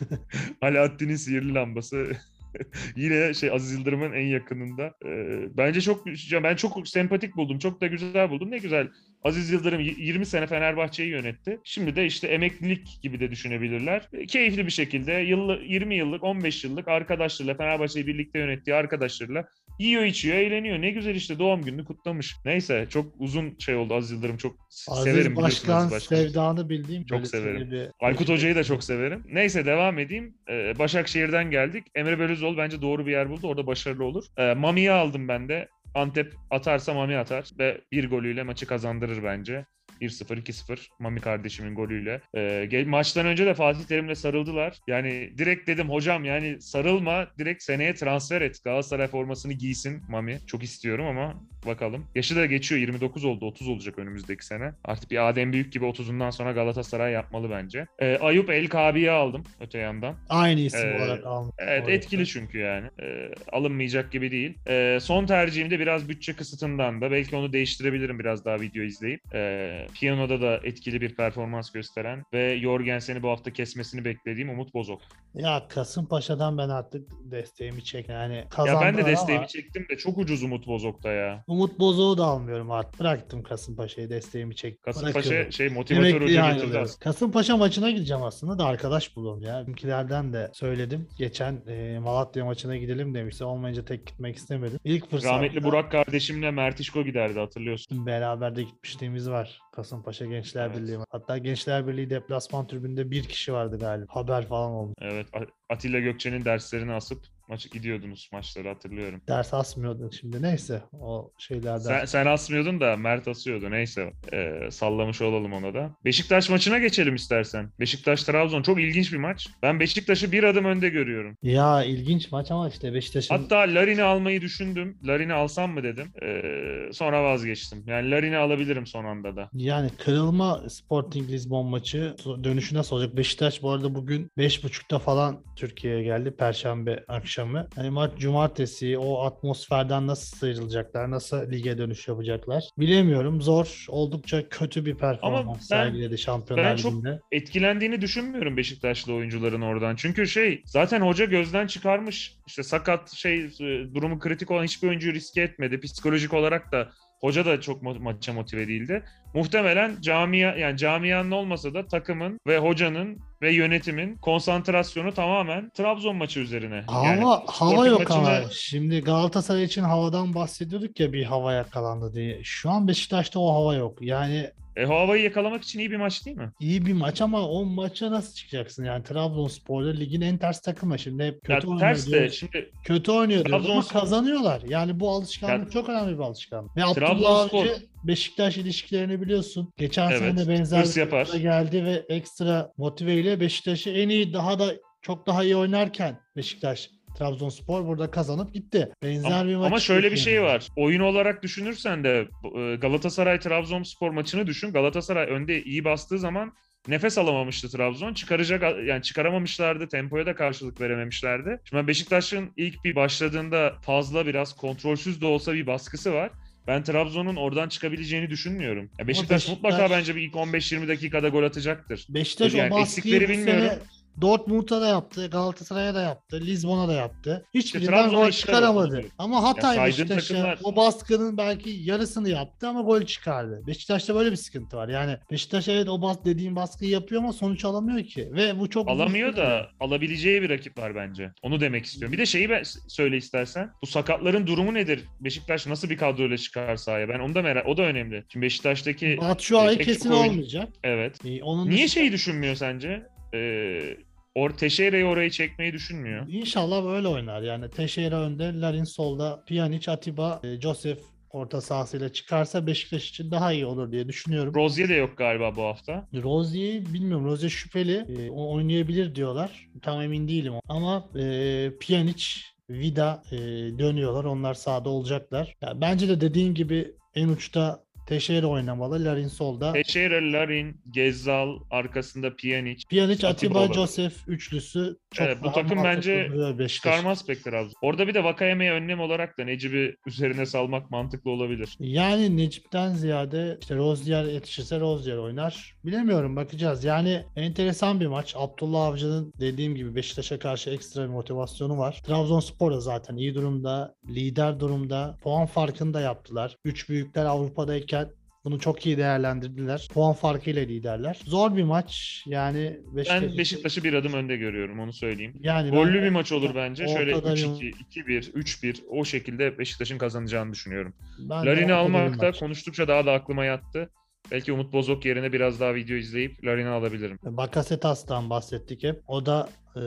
Alaaddin'in 0.62 1.16
sihirli 1.16 1.54
lambası. 1.54 2.16
Yine 2.96 3.34
şey 3.34 3.50
Aziz 3.50 3.72
Yıldırım'ın 3.72 4.12
en 4.12 4.26
yakınında. 4.26 4.94
Ee, 5.06 5.56
bence 5.56 5.80
çok 5.80 6.06
ben 6.42 6.56
çok 6.56 6.88
sempatik 6.88 7.36
buldum. 7.36 7.58
Çok 7.58 7.80
da 7.80 7.86
güzel 7.86 8.30
buldum. 8.30 8.50
Ne 8.50 8.58
güzel. 8.58 8.88
Aziz 9.24 9.50
Yıldırım 9.50 9.80
y- 9.80 9.94
20 9.98 10.26
sene 10.26 10.46
Fenerbahçe'yi 10.46 11.10
yönetti. 11.10 11.58
Şimdi 11.64 11.96
de 11.96 12.06
işte 12.06 12.28
emeklilik 12.28 13.02
gibi 13.02 13.20
de 13.20 13.30
düşünebilirler. 13.30 14.08
E, 14.12 14.26
Keyifli 14.26 14.66
bir 14.66 14.72
şekilde 14.72 15.12
yıllı, 15.12 15.60
20 15.64 15.94
yıllık, 15.94 16.24
15 16.24 16.64
yıllık 16.64 16.88
arkadaşlarıyla 16.88 17.56
Fenerbahçe'yi 17.56 18.06
birlikte 18.06 18.38
yönettiği 18.38 18.76
arkadaşlarıyla 18.76 19.48
yiyor, 19.82 20.04
içiyor, 20.04 20.36
eğleniyor. 20.36 20.80
Ne 20.80 20.90
güzel 20.90 21.14
işte 21.14 21.38
doğum 21.38 21.62
gününü 21.62 21.84
kutlamış. 21.84 22.36
Neyse 22.44 22.86
çok 22.90 23.12
uzun 23.18 23.56
şey 23.58 23.74
oldu 23.74 23.94
Aziz 23.94 24.10
Yıldırım. 24.10 24.36
Çok 24.36 24.56
Aziz 24.88 25.04
severim 25.04 25.36
Başkan 25.36 25.74
Aziz 25.76 25.90
Başkan'ı. 25.92 26.18
sevdanı 26.18 26.68
bildiğim 26.68 27.04
Çok 27.04 27.26
severim. 27.26 27.70
bir- 27.70 27.88
Aykut 28.00 28.28
Hoca'yı 28.28 28.56
da 28.56 28.64
çok 28.64 28.84
severim. 28.84 29.24
Neyse 29.32 29.66
devam 29.66 29.98
edeyim. 29.98 30.34
Ee, 30.50 30.78
Başakşehir'den 30.78 31.50
geldik. 31.50 31.84
Emre 31.94 32.18
Belözoğlu 32.18 32.56
bence 32.56 32.82
doğru 32.82 33.06
bir 33.06 33.10
yer 33.12 33.30
buldu. 33.30 33.46
Orada 33.48 33.66
başarılı 33.66 34.04
olur. 34.04 34.24
Ee, 34.38 34.54
Mami'yi 34.54 34.90
aldım 34.90 35.28
ben 35.28 35.48
de. 35.48 35.68
Antep 35.94 36.34
atarsa 36.50 36.94
Mami 36.94 37.16
atar 37.16 37.50
ve 37.58 37.80
bir 37.92 38.10
golüyle 38.10 38.42
maçı 38.42 38.66
kazandırır 38.66 39.24
bence. 39.24 39.64
1-0, 40.02 40.42
2-0 40.42 40.88
Mami 40.98 41.20
kardeşimin 41.20 41.74
golüyle. 41.74 42.20
Gel- 42.68 42.86
maçtan 42.86 43.26
önce 43.26 43.46
de 43.46 43.54
Fatih 43.54 43.84
Terim'le 43.84 44.14
sarıldılar. 44.14 44.78
Yani 44.86 45.32
direkt 45.38 45.68
dedim 45.68 45.90
hocam 45.90 46.24
yani 46.24 46.62
sarılma 46.62 47.26
direkt 47.38 47.62
seneye 47.62 47.94
transfer 47.94 48.42
et. 48.42 48.56
Galatasaray 48.64 49.06
formasını 49.06 49.52
giysin 49.52 50.02
Mami. 50.08 50.38
Çok 50.46 50.62
istiyorum 50.62 51.06
ama 51.06 51.42
bakalım. 51.66 52.06
Yaşı 52.14 52.36
da 52.36 52.46
geçiyor 52.46 52.80
29 52.80 53.24
oldu 53.24 53.46
30 53.46 53.68
olacak 53.68 53.98
önümüzdeki 53.98 54.46
sene. 54.46 54.72
Artık 54.84 55.10
bir 55.10 55.28
Adem 55.28 55.52
Büyük 55.52 55.72
gibi 55.72 55.84
30'undan 55.84 56.32
sonra 56.32 56.52
Galatasaray 56.52 57.12
yapmalı 57.12 57.50
bence. 57.50 57.86
Ee, 57.98 58.16
Ayup 58.20 58.50
El 58.50 58.66
Kabi'yi 58.68 59.10
aldım 59.10 59.44
öte 59.60 59.78
yandan. 59.78 60.16
Aynı 60.28 60.60
isim 60.60 60.88
Ee, 60.88 60.96
olarak 60.96 61.24
almış. 61.26 61.54
Evet 61.58 61.80
Orada. 61.82 61.92
etkili 61.92 62.26
çünkü 62.26 62.58
yani. 62.58 62.88
Ee, 63.02 63.28
alınmayacak 63.52 64.12
gibi 64.12 64.30
değil. 64.30 64.54
Ee, 64.68 64.98
son 65.00 65.26
tercihimde 65.26 65.78
biraz 65.80 66.08
bütçe 66.08 66.32
kısıtından 66.32 67.00
da 67.00 67.10
belki 67.10 67.36
onu 67.36 67.52
değiştirebilirim 67.52 68.18
biraz 68.18 68.44
daha 68.44 68.60
video 68.60 68.82
izleyip. 68.82 69.20
Ee, 69.34 69.86
piyanoda 69.92 70.40
da 70.40 70.56
etkili 70.64 71.00
bir 71.00 71.14
performans 71.14 71.70
gösteren 71.70 72.24
ve 72.32 72.60
Jorgensen'i 72.60 73.22
bu 73.22 73.28
hafta 73.28 73.52
kesmesini 73.52 74.04
beklediğim 74.04 74.50
Umut 74.50 74.74
Bozok. 74.74 75.00
Ya 75.34 75.62
Kasımpaşa'dan 75.68 76.58
ben 76.58 76.68
artık 76.68 77.08
desteğimi 77.24 77.84
çek. 77.84 78.08
Yani 78.08 78.44
Ya 78.66 78.80
ben 78.80 78.96
de 78.96 79.06
desteğimi 79.06 79.38
ama 79.38 79.48
çektim 79.48 79.86
de 79.90 79.96
çok 79.96 80.18
ucuz 80.18 80.42
Umut 80.42 80.66
Bozok'ta 80.66 81.12
ya. 81.12 81.44
Umut 81.46 81.78
Bozok'u 81.78 82.18
da 82.18 82.24
almıyorum 82.24 82.70
artık. 82.70 83.00
Bıraktım 83.00 83.42
Kasımpaşa'yı 83.42 84.10
desteğimi 84.10 84.56
çek. 84.56 84.82
Kasımpaşa 84.82 85.50
şey 85.50 85.68
motivatör 85.68 86.20
hoca 86.20 86.52
getirdi 86.52 86.78
aslında. 86.78 87.04
Kasımpaşa 87.04 87.56
maçına 87.56 87.90
gideceğim 87.90 88.22
aslında 88.22 88.58
da 88.58 88.64
arkadaş 88.66 89.16
buluyorum 89.16 89.42
ya. 89.42 89.60
Bizimkilerden 89.60 90.32
de 90.32 90.50
söyledim. 90.54 91.08
Geçen 91.18 91.62
e, 91.68 91.98
Malatya 91.98 92.44
maçına 92.44 92.76
gidelim 92.76 93.14
demişti. 93.14 93.44
Olmayınca 93.44 93.84
tek 93.84 94.06
gitmek 94.06 94.36
istemedim. 94.36 94.78
İlk 94.84 95.10
fırsatta 95.10 95.34
Rahmetli 95.34 95.64
Burak 95.64 95.90
kardeşimle 95.92 96.50
Mertişko 96.50 97.04
giderdi 97.04 97.38
hatırlıyorsun. 97.38 98.06
beraber 98.06 98.56
de 98.56 98.62
gitmişliğimiz 98.62 99.30
var. 99.30 99.58
Kasımpaşa 99.72 100.26
Gençler 100.26 100.66
Evet. 100.66 100.76
Birliği. 100.76 100.98
Hatta 101.10 101.38
Gençler 101.38 101.86
Birliği 101.86 102.10
deplasman 102.10 102.66
tribünde 102.66 103.10
bir 103.10 103.24
kişi 103.24 103.52
vardı 103.52 103.78
galiba. 103.78 104.06
Haber 104.16 104.46
falan 104.46 104.70
oldu. 104.70 104.94
Evet 105.00 105.26
Atilla 105.70 105.98
Gökçe'nin 105.98 106.44
derslerini 106.44 106.92
asıp 106.92 107.26
maçı 107.52 107.68
gidiyordunuz 107.68 108.28
maçları 108.32 108.68
hatırlıyorum. 108.68 109.20
Ders 109.28 109.54
asmıyordun 109.54 110.10
şimdi. 110.10 110.42
Neyse 110.42 110.82
o 111.00 111.32
şeylerden. 111.38 111.78
Sen, 111.78 112.04
sen 112.04 112.26
asmıyordun 112.26 112.80
da 112.80 112.96
Mert 112.96 113.28
asıyordu. 113.28 113.70
Neyse 113.70 114.12
Ee, 114.32 114.68
sallamış 114.70 115.22
olalım 115.22 115.52
ona 115.52 115.74
da. 115.74 115.96
Beşiktaş 116.04 116.50
maçına 116.50 116.78
geçelim 116.78 117.14
istersen. 117.14 117.70
Beşiktaş-Trabzon 117.80 118.62
çok 118.62 118.80
ilginç 118.80 119.12
bir 119.12 119.18
maç. 119.18 119.48
Ben 119.62 119.80
Beşiktaş'ı 119.80 120.32
bir 120.32 120.44
adım 120.44 120.64
önde 120.64 120.88
görüyorum. 120.88 121.36
Ya 121.42 121.84
ilginç 121.84 122.32
maç 122.32 122.50
ama 122.50 122.68
işte 122.68 122.94
Beşiktaş'ın 122.94 123.34
Hatta 123.38 123.56
Larin'i 123.56 124.02
almayı 124.02 124.40
düşündüm. 124.40 124.98
Larin'i 125.04 125.32
alsam 125.32 125.70
mı 125.72 125.82
dedim. 125.82 126.12
Ee, 126.22 126.92
sonra 126.92 127.24
vazgeçtim. 127.24 127.84
Yani 127.86 128.10
Larin'i 128.10 128.36
alabilirim 128.36 128.86
son 128.86 129.04
anda 129.04 129.36
da. 129.36 129.48
Yani 129.52 129.90
kırılma 130.04 130.62
Sporting 130.68 131.30
Lisbon 131.30 131.66
maçı 131.66 132.14
dönüşü 132.44 132.74
nasıl 132.74 132.96
olacak? 132.96 133.16
Beşiktaş 133.16 133.62
bu 133.62 133.70
arada 133.70 133.94
bugün 133.94 134.30
5.30'da 134.38 134.98
falan 134.98 135.44
Türkiye'ye 135.56 136.02
geldi. 136.02 136.30
Perşembe 136.38 137.04
akşamı. 137.08 137.41
Akşamı. 137.42 137.68
Hani 137.74 137.90
maç 137.90 138.10
cumartesi 138.18 138.98
o 138.98 139.24
atmosferden 139.24 140.06
nasıl 140.06 140.36
sıyrılacaklar, 140.36 141.10
nasıl 141.10 141.50
lige 141.52 141.78
dönüş 141.78 142.08
yapacaklar 142.08 142.64
bilemiyorum. 142.78 143.42
Zor, 143.42 143.84
oldukça 143.88 144.48
kötü 144.48 144.86
bir 144.86 144.94
performans 144.94 145.56
ben- 145.58 145.62
sergiledi 145.62 146.18
Şampiyonlar 146.18 146.70
ben 146.70 146.76
çok- 146.76 147.04
etkilendiğini 147.32 148.00
düşünmüyorum 148.00 148.56
Beşiktaşlı 148.56 149.14
oyuncuların 149.14 149.62
oradan. 149.62 149.96
Çünkü 149.96 150.28
şey 150.28 150.62
zaten 150.66 151.00
hoca 151.00 151.24
gözden 151.24 151.66
çıkarmış. 151.66 152.36
İşte 152.46 152.62
sakat 152.62 153.12
şey 153.12 153.44
e, 153.44 153.94
durumu 153.94 154.18
kritik 154.18 154.50
olan 154.50 154.64
hiçbir 154.64 154.88
oyuncuyu 154.88 155.14
riske 155.14 155.42
etmedi. 155.42 155.80
Psikolojik 155.80 156.34
olarak 156.34 156.72
da 156.72 156.88
hoca 157.24 157.46
da 157.46 157.60
çok 157.60 157.82
maça 157.82 158.32
motive 158.32 158.68
değildi. 158.68 159.02
Muhtemelen 159.34 160.00
camia 160.00 160.56
yani 160.56 160.76
camianın 160.78 161.30
olmasa 161.30 161.74
da 161.74 161.86
takımın 161.86 162.38
ve 162.46 162.58
hocanın 162.58 163.18
ve 163.42 163.52
yönetimin 163.52 164.16
konsantrasyonu 164.16 165.14
tamamen 165.14 165.70
Trabzon 165.70 166.16
maçı 166.16 166.40
üzerine. 166.40 166.84
Hava 166.86 167.06
Yani 167.06 167.24
hava 167.46 167.86
yok 167.86 168.00
maçında- 168.00 168.38
ama. 168.38 168.50
Şimdi 168.52 169.00
Galatasaray 169.00 169.64
için 169.64 169.82
havadan 169.82 170.34
bahsediyorduk 170.34 171.00
ya 171.00 171.12
bir 171.12 171.24
hava 171.24 171.52
yakalandı 171.52 172.14
diye. 172.14 172.40
Şu 172.44 172.70
an 172.70 172.88
Beşiktaş'ta 172.88 173.40
o 173.40 173.54
hava 173.54 173.74
yok. 173.74 173.98
Yani 174.00 174.50
E, 174.76 174.84
havayı 174.84 175.22
yakalamak 175.22 175.62
için 175.62 175.78
iyi 175.78 175.90
bir 175.90 175.96
maç 175.96 176.26
değil 176.26 176.36
mi? 176.36 176.50
iyi 176.60 176.86
bir 176.86 176.92
maç 176.92 177.20
ama 177.20 177.48
o 177.48 177.64
maça 177.64 178.10
nasıl 178.10 178.34
çıkacaksın? 178.34 178.84
Yani 178.84 179.04
Trabzonspor'da 179.04 179.90
ligin 179.90 180.20
en 180.20 180.38
ters 180.38 180.60
takımı. 180.60 180.98
Şimdi 180.98 181.24
hep 181.24 181.48
Ya 181.48 181.54
kötü 181.56 181.66
oynuyor 181.68 181.80
ters 181.88 182.10
de 182.12 182.30
şimdi 182.30 182.70
Kötü 182.84 183.12
oynuyor 183.12 183.44
diyoruz 183.44 183.66
ama 183.70 183.80
Trabzonspor- 183.80 183.92
kazanıyorlar. 183.92 184.62
Yani 184.68 185.00
bu 185.00 185.10
alışkanlık 185.10 185.64
Ya- 185.66 185.70
çok 185.70 185.88
önemli 185.88 186.14
bir 186.18 186.22
alışkanlık. 186.22 186.76
Ve 186.76 186.84
Abdullah 186.84 187.08
Trabzonspor- 187.48 187.60
Avcı 187.60 187.76
Beşiktaş 188.04 188.56
ilişkilerini 188.58 189.20
biliyorsun. 189.20 189.72
Geçen 189.76 190.10
Evet, 190.10 190.20
sene 190.36 190.48
benzer 190.48 190.78
hırs 190.78 190.96
bir 190.96 191.00
yapar. 191.00 191.26
durumda 191.26 191.42
geldi 191.42 191.84
ve 191.84 192.04
ekstra 192.08 192.72
motiveyle 192.76 193.40
Beşiktaş'ı 193.40 193.90
en 193.90 194.08
iyi 194.08 194.32
daha 194.32 194.58
da 194.58 194.72
çok 195.02 195.26
daha 195.26 195.44
iyi 195.44 195.56
oynarken 195.56 196.18
Beşiktaş 196.36 196.90
Trabzonspor 197.18 197.86
burada 197.86 198.10
kazanıp 198.10 198.54
gitti. 198.54 198.88
Benzer 199.02 199.30
Ama, 199.30 199.48
bir 199.48 199.56
maç. 199.56 199.66
ama 199.66 199.80
şöyle 199.80 200.12
bir 200.12 200.16
şey 200.16 200.32
bekliyorum. 200.32 200.54
var. 200.54 200.68
Oyun 200.76 201.00
olarak 201.00 201.42
düşünürsen 201.42 202.04
de 202.04 202.28
e, 202.56 202.76
Galatasaray 202.76 203.40
Trabzonspor 203.40 204.10
maçını 204.10 204.46
düşün. 204.46 204.72
Galatasaray 204.72 205.26
önde 205.30 205.62
iyi 205.62 205.84
bastığı 205.84 206.18
zaman 206.18 206.52
nefes 206.88 207.18
alamamıştı 207.18 207.68
Trabzon. 207.70 208.14
Çıkaracak 208.14 208.62
yani 208.86 209.02
çıkaramamışlardı. 209.02 209.88
Tempoya 209.88 210.26
da 210.26 210.34
karşılık 210.34 210.80
verememişlerdi. 210.80 211.60
Şimdi 211.64 211.86
Beşiktaş'ın 211.86 212.50
ilk 212.56 212.84
bir 212.84 212.94
başladığında 212.96 213.72
fazla 213.82 214.26
biraz 214.26 214.56
kontrolsüz 214.56 215.20
de 215.20 215.26
olsa 215.26 215.52
bir 215.54 215.66
baskısı 215.66 216.12
var. 216.12 216.30
Ben 216.66 216.82
Trabzon'un 216.82 217.36
oradan 217.36 217.68
çıkabileceğini 217.68 218.30
düşünmüyorum. 218.30 218.90
Ya 218.98 219.08
Beşiktaş, 219.08 219.30
Beşiktaş- 219.48 219.48
mutlaka 219.62 219.90
bence 219.90 220.16
bir 220.16 220.20
ilk 220.22 220.34
15-20 220.34 220.88
dakikada 220.88 221.28
gol 221.28 221.42
atacaktır. 221.42 222.06
Beşiktaş 222.08 222.54
Yani 222.54 222.74
o 222.74 222.80
eksikleri 222.80 223.28
bilmiyorum. 223.28 223.60
sene 223.62 223.78
Dortmund'a 224.20 224.80
da 224.80 224.86
yaptı, 224.88 225.26
Galatasaray'a 225.30 225.94
da 225.94 226.00
yaptı, 226.02 226.40
Lizbon'a 226.40 226.88
da 226.88 226.92
yaptı. 226.92 227.44
Hiçbirinden 227.54 228.10
gol 228.10 228.28
işler 228.28 228.32
çıkaramadı. 228.32 228.98
oldu. 228.98 229.06
Ama 229.18 229.42
Hatay 229.42 229.86
Beşiktaş'a 229.86 230.34
takımlar- 230.34 230.58
o 230.64 230.76
baskının 230.76 231.36
belki 231.36 231.70
yarısını 231.70 232.28
yaptı 232.28 232.68
ama 232.68 232.80
gol 232.82 233.02
çıkardı. 233.02 233.62
Beşiktaş'ta 233.66 234.14
böyle 234.14 234.30
bir 234.30 234.36
sıkıntı 234.36 234.76
var. 234.76 234.88
Yani 234.88 235.16
Beşiktaş 235.30 235.68
evet 235.68 235.88
o 235.88 236.02
bas 236.02 236.24
dediğim 236.24 236.56
baskıyı 236.56 236.90
yapıyor 236.90 237.22
ama 237.22 237.32
sonuç 237.32 237.64
alamıyor 237.64 238.04
ki. 238.04 238.28
Ve 238.32 238.58
bu 238.60 238.70
çok 238.70 238.88
Alamıyor 238.88 239.36
da 239.36 239.68
alabileceği 239.80 240.42
bir 240.42 240.50
rakip 240.50 240.78
var 240.78 240.94
bence. 240.94 241.30
Onu 241.42 241.60
demek 241.60 241.84
istiyorum. 241.84 242.12
Bir 242.12 242.18
de 242.18 242.26
şeyi 242.26 242.50
ben 242.50 242.62
söyle 242.88 243.16
istersen. 243.16 243.70
Bu 243.82 243.86
sakatların 243.86 244.46
durumu 244.46 244.74
nedir? 244.74 245.04
Beşiktaş 245.20 245.66
nasıl 245.66 245.90
bir 245.90 245.96
kadroyla 245.96 246.38
çıkar 246.38 246.76
sahaya? 246.76 247.08
Ben 247.08 247.18
onu 247.18 247.34
da 247.34 247.42
merak 247.42 247.66
O 247.68 247.76
da 247.76 247.82
önemli. 247.82 248.24
Şimdi 248.28 248.44
Beşiktaş'taki 248.46 249.18
Batshuayi 249.20 249.76
Tek 249.76 249.86
kesin 249.86 250.10
oyun- 250.10 250.30
olmayacak. 250.30 250.68
evet. 250.84 251.16
Ee, 251.24 251.42
Onun 251.42 251.66
Niye 251.70 251.74
dışında- 251.76 251.88
şeyi 251.88 252.12
düşünmüyor 252.12 252.54
sence? 252.54 253.02
Ee, 253.34 253.96
or 254.34 254.50
Teixeira'yı 254.50 255.04
oraya 255.06 255.30
çekmeyi 255.30 255.72
düşünmüyor. 255.72 256.26
İnşallah 256.28 256.84
böyle 256.84 257.08
oynar. 257.08 257.42
Yani 257.42 257.70
Teixeira 257.70 258.20
önde, 258.20 258.60
Larin 258.60 258.84
solda, 258.84 259.44
Pjanic, 259.44 259.90
Atiba, 259.90 260.40
e, 260.44 260.60
Joseph 260.60 260.98
orta 261.30 261.60
sahasıyla 261.60 262.12
çıkarsa 262.12 262.66
Beşiktaş 262.66 263.08
için 263.10 263.30
daha 263.30 263.52
iyi 263.52 263.66
olur 263.66 263.92
diye 263.92 264.08
düşünüyorum. 264.08 264.54
Rozier 264.54 264.88
de 264.88 264.94
yok 264.94 265.18
galiba 265.18 265.56
bu 265.56 265.62
hafta. 265.62 266.08
Rozier 266.22 266.94
bilmiyorum. 266.94 267.26
Rozier 267.26 267.48
şüpheli. 267.50 268.06
E, 268.18 268.30
o 268.30 268.54
oynayabilir 268.54 269.14
diyorlar. 269.14 269.68
Tam 269.82 270.02
emin 270.02 270.28
değilim. 270.28 270.52
Ama 270.68 271.08
e, 271.18 271.70
Pjanic, 271.80 272.24
Vida 272.70 273.22
e, 273.32 273.36
dönüyorlar. 273.78 274.24
Onlar 274.24 274.54
sahada 274.54 274.88
olacaklar. 274.88 275.54
Ya, 275.62 275.80
bence 275.80 276.08
de 276.08 276.20
dediğin 276.20 276.54
gibi 276.54 276.94
en 277.14 277.28
uçta 277.28 277.84
Teixeira 278.06 278.46
oynamalı. 278.46 279.04
Larin 279.04 279.28
solda. 279.28 279.72
Teixeira, 279.72 280.32
Larin, 280.32 280.80
Gezzal, 280.90 281.58
arkasında 281.70 282.36
Pjanic. 282.36 282.84
Pjanic, 282.88 283.26
Atiba 283.26 283.60
Atiba. 283.60 283.74
Joseph 283.74 284.14
üçlüsü 284.26 284.96
çok 285.12 285.26
Evet, 285.26 285.38
bu 285.42 285.52
takım 285.52 285.84
bence. 285.84 286.28
Çıkarmaz 286.68 287.26
pek 287.26 287.44
Trabzon. 287.44 287.74
Orada 287.82 288.08
bir 288.08 288.14
de 288.14 288.24
Vakayeme'ye 288.24 288.72
önlem 288.72 289.00
olarak 289.00 289.38
da 289.38 289.44
Necip'i 289.44 289.96
üzerine 290.06 290.46
salmak 290.46 290.90
mantıklı 290.90 291.30
olabilir. 291.30 291.76
Yani 291.78 292.36
Necip'ten 292.36 292.92
ziyade 292.92 293.58
işte 293.60 293.76
Rozier 293.76 294.24
yetişirse 294.24 294.80
Rozier 294.80 295.16
oynar. 295.16 295.76
Bilemiyorum 295.84 296.36
bakacağız. 296.36 296.84
Yani 296.84 297.22
enteresan 297.36 298.00
bir 298.00 298.06
maç. 298.06 298.34
Abdullah 298.38 298.86
Avcı'nın 298.86 299.32
dediğim 299.40 299.74
gibi 299.74 299.94
Beşiktaş'a 299.94 300.38
karşı 300.38 300.70
ekstra 300.70 301.02
bir 301.02 301.08
motivasyonu 301.08 301.78
var. 301.78 302.00
Trabzonspor 302.06 302.72
da 302.72 302.80
zaten 302.80 303.16
iyi 303.16 303.34
durumda. 303.34 303.94
Lider 304.08 304.60
durumda. 304.60 305.16
Puan 305.22 305.46
farkını 305.46 305.94
da 305.94 306.00
yaptılar. 306.00 306.56
Üç 306.64 306.88
büyükler 306.88 307.24
Avrupa'dayken 307.24 308.08
bunu 308.44 308.58
çok 308.60 308.86
iyi 308.86 308.96
değerlendirdiler. 308.96 309.88
Puan 309.94 310.12
farkıyla 310.12 310.62
liderler. 310.62 311.20
Zor 311.24 311.56
bir 311.56 311.62
maç. 311.62 312.22
Yani 312.26 312.80
Beşiktaş 312.96 313.22
Ben 313.22 313.38
Beşiktaş'ı 313.38 313.84
bir 313.84 313.94
adım 313.94 314.12
önde 314.12 314.36
görüyorum 314.36 314.80
onu 314.80 314.92
söyleyeyim. 314.92 315.34
yani 315.40 315.72
ben- 315.72 315.76
Gollü 315.78 316.02
bir 316.02 316.10
maç 316.10 316.32
olur 316.32 316.50
bence. 316.54 316.88
Şöyle 316.88 317.16
Ortada 317.16 317.32
3-2, 317.34 317.72
2-1, 317.90 318.32
3-1 318.32 318.82
o 318.88 319.04
şekilde 319.04 319.58
Beşiktaş'ın 319.58 319.98
kazanacağını 319.98 320.52
düşünüyorum. 320.52 320.94
ben 321.18 321.46
Larin'i 321.46 321.72
almak 321.72 322.20
da 322.20 322.32
konuştukça 322.32 322.88
daha 322.88 323.06
da 323.06 323.12
aklıma 323.12 323.44
yattı. 323.44 323.90
Belki 324.30 324.52
Umut 324.52 324.72
Bozok 324.72 325.04
yerine 325.04 325.32
biraz 325.32 325.60
daha 325.60 325.74
video 325.74 325.96
izleyip 325.96 326.44
Larin'i 326.44 326.68
alabilirim. 326.68 327.18
Bakasetas'tan 327.22 328.30
bahsettik 328.30 328.82
hep. 328.84 329.00
O 329.06 329.26
da 329.26 329.48
e, 329.76 329.82